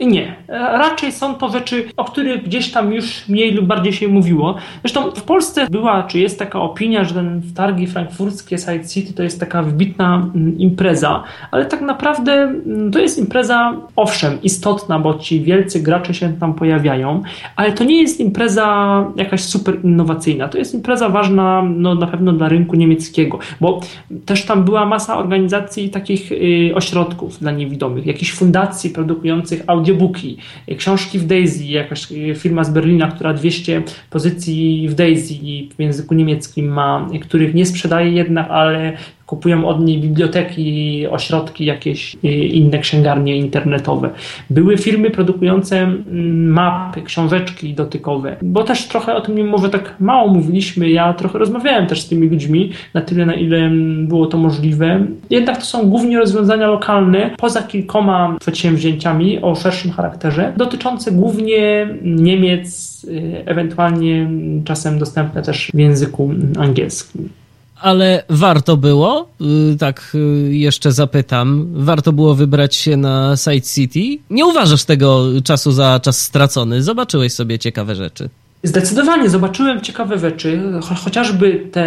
[0.00, 0.36] Nie.
[0.48, 4.54] Raczej są to rzeczy, o których gdzieś tam już mniej lub bardziej się mówiło.
[4.82, 9.22] Zresztą w Polsce była, czy jest taka opinia, że ten targi frankfurckie Side City to
[9.22, 15.14] jest taka wybitna mm, impreza, ale tak naprawdę mm, to jest impreza, owszem, istotna, bo
[15.14, 17.22] ci wielcy gracze się tam pojawiają,
[17.56, 20.48] ale to nie jest impreza jakaś super innowacyjna.
[20.48, 23.80] To jest impreza ważna no, na pewno dla rynku niemieckiego, bo
[24.26, 30.36] też tam była masa organizacji takich y, ośrodków dla niewidomych, jakichś fundacji produkujących audio audiobooki,
[30.76, 35.34] książki w Daisy, jakaś firma z Berlina, która 200 pozycji w Daisy
[35.76, 38.92] w języku niemieckim ma, których nie sprzedaje jednak, ale
[39.30, 44.10] kupują od niej biblioteki, ośrodki, jakieś y, inne księgarnie internetowe.
[44.50, 50.34] Były firmy produkujące mm, mapy, książeczki dotykowe, bo też trochę o tym może tak mało
[50.34, 50.90] mówiliśmy.
[50.90, 55.06] Ja trochę rozmawiałem też z tymi ludźmi, na tyle na ile mm, było to możliwe.
[55.30, 63.04] Jednak to są głównie rozwiązania lokalne, poza kilkoma przedsięwzięciami o szerszym charakterze, dotyczące głównie Niemiec,
[63.04, 64.30] y, ewentualnie
[64.64, 67.39] czasem dostępne też w języku angielskim
[67.80, 69.28] ale warto było,
[69.72, 74.22] y, tak y, jeszcze zapytam, warto było wybrać się na Side City?
[74.30, 76.82] Nie uważasz tego czasu za czas stracony?
[76.82, 78.28] Zobaczyłeś sobie ciekawe rzeczy.
[78.62, 80.60] Zdecydowanie zobaczyłem ciekawe rzeczy,
[81.04, 81.84] chociażby te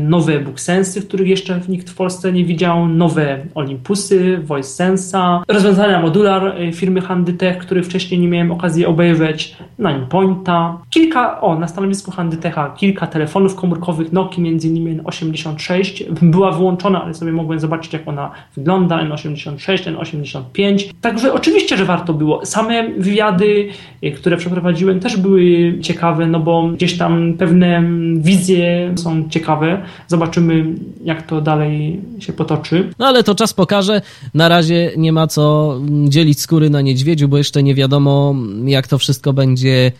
[0.00, 6.72] nowe BookSensy, których jeszcze nikt w Polsce nie widział, nowe Olympusy, VoiceSensa, rozwiązania modular y,
[6.72, 13.06] firmy Handytech, których wcześniej nie miałem okazji obejrzeć, Ninepointa, kilka, o, na stanowisku Handytecha, kilka
[13.06, 19.04] telefonów komórkowych Nokia, między innymi N86, była wyłączona, ale sobie mogłem zobaczyć, jak ona wygląda,
[19.04, 22.46] N86, N85, także oczywiście, że warto było.
[22.46, 23.68] Same wywiady,
[24.04, 27.82] y, które przeprowadziłem, też były ciekawe, no bo gdzieś tam pewne
[28.16, 29.82] wizje są ciekawe.
[30.08, 30.64] Zobaczymy,
[31.04, 32.90] jak to dalej się potoczy.
[32.98, 34.02] No ale to czas pokaże.
[34.34, 35.74] Na razie nie ma co
[36.08, 39.92] dzielić skóry na niedźwiedziu, bo jeszcze nie wiadomo, jak to wszystko będzie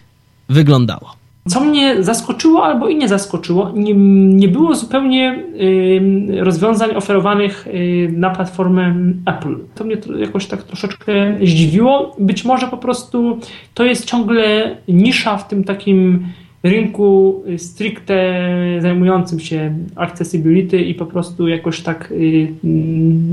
[0.49, 1.26] wyglądało.
[1.47, 3.94] Co mnie zaskoczyło albo i nie zaskoczyło, nie,
[4.34, 8.94] nie było zupełnie y, rozwiązań oferowanych y, na platformę
[9.26, 9.57] Apple.
[9.74, 12.16] To mnie to jakoś tak troszeczkę zdziwiło.
[12.18, 13.38] Być może po prostu
[13.74, 16.26] to jest ciągle nisza w tym takim
[16.62, 18.44] rynku stricte
[18.80, 22.49] zajmującym się accessibility i po prostu jakoś tak y,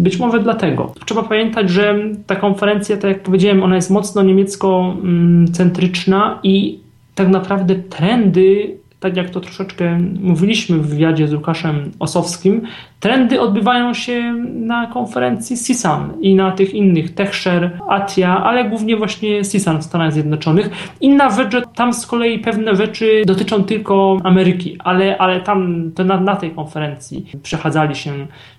[0.01, 0.93] być może dlatego.
[1.05, 6.82] Trzeba pamiętać, że ta konferencja, tak jak powiedziałem, ona jest mocno niemiecko-centryczna i
[7.15, 12.61] tak naprawdę trendy, tak jak to troszeczkę mówiliśmy w wywiadzie z Łukaszem Osowskim,
[12.99, 19.45] trendy odbywają się na konferencji CISAN i na tych innych TechShare, ATIA, ale głównie właśnie
[19.45, 20.69] CISAN w Stanach Zjednoczonych.
[21.01, 26.03] Inna rzecz, że tam z kolei pewne rzeczy dotyczą tylko Ameryki, ale, ale tam to
[26.03, 28.11] na, na tej konferencji przechadzali się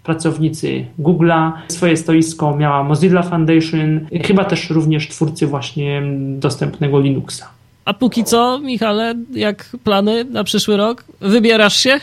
[0.02, 1.52] pracownicy Google'a.
[1.68, 6.02] Swoje stoisko miała Mozilla Foundation, chyba też również twórcy właśnie
[6.38, 7.44] dostępnego Linuxa.
[7.84, 11.04] A póki co, Michale, jak plany na przyszły rok?
[11.20, 12.00] Wybierasz się?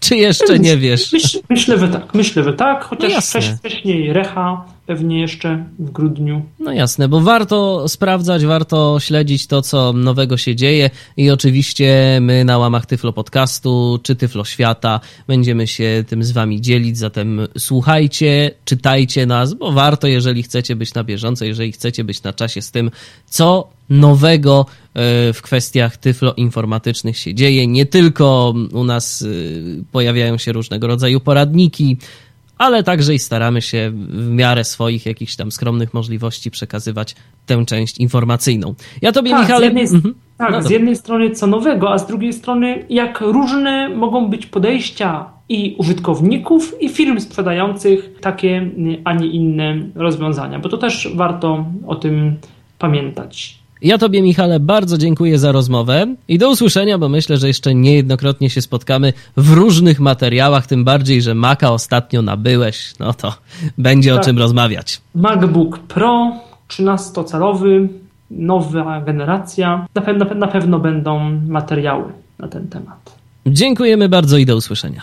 [0.00, 1.12] Czy jeszcze nie wiesz?
[1.12, 2.14] Myśl, myślę, że tak.
[2.14, 6.42] Myślę, że tak, chociaż no wcześniej Recha pewnie jeszcze w grudniu.
[6.58, 12.44] No jasne, bo warto sprawdzać, warto śledzić to, co nowego się dzieje i oczywiście my
[12.44, 18.50] na łamach Tyflo Podcastu czy Tyflo Świata będziemy się tym z wami dzielić, zatem słuchajcie,
[18.64, 22.70] czytajcie nas, bo warto, jeżeli chcecie być na bieżąco, jeżeli chcecie być na czasie z
[22.70, 22.90] tym,
[23.26, 27.66] co nowego e, w kwestiach tyfloinformatycznych się dzieje.
[27.66, 29.26] Nie tylko u nas e,
[29.92, 31.96] pojawiają się różnego rodzaju poradniki,
[32.58, 37.14] ale także i staramy się w miarę swoich jakichś tam skromnych możliwości przekazywać
[37.46, 38.74] tę część informacyjną.
[39.02, 39.60] Ja tobie, tak, Michale...
[39.60, 40.14] Z jednej, mhm.
[40.38, 44.46] Tak, no z jednej strony co nowego, a z drugiej strony jak różne mogą być
[44.46, 48.70] podejścia i użytkowników, i firm sprzedających takie,
[49.04, 52.36] a nie inne rozwiązania, bo to też warto o tym
[52.78, 53.63] pamiętać.
[53.82, 58.50] Ja Tobie, Michale, bardzo dziękuję za rozmowę i do usłyszenia, bo myślę, że jeszcze niejednokrotnie
[58.50, 63.34] się spotkamy w różnych materiałach, tym bardziej, że Maca ostatnio nabyłeś, no to
[63.78, 64.20] będzie tak.
[64.20, 65.00] o czym rozmawiać.
[65.14, 66.32] MacBook Pro
[66.68, 67.88] 13-calowy,
[68.30, 69.86] nowa generacja.
[69.94, 72.04] Na, pe na pewno będą materiały
[72.38, 73.14] na ten temat.
[73.46, 75.02] Dziękujemy bardzo i do usłyszenia.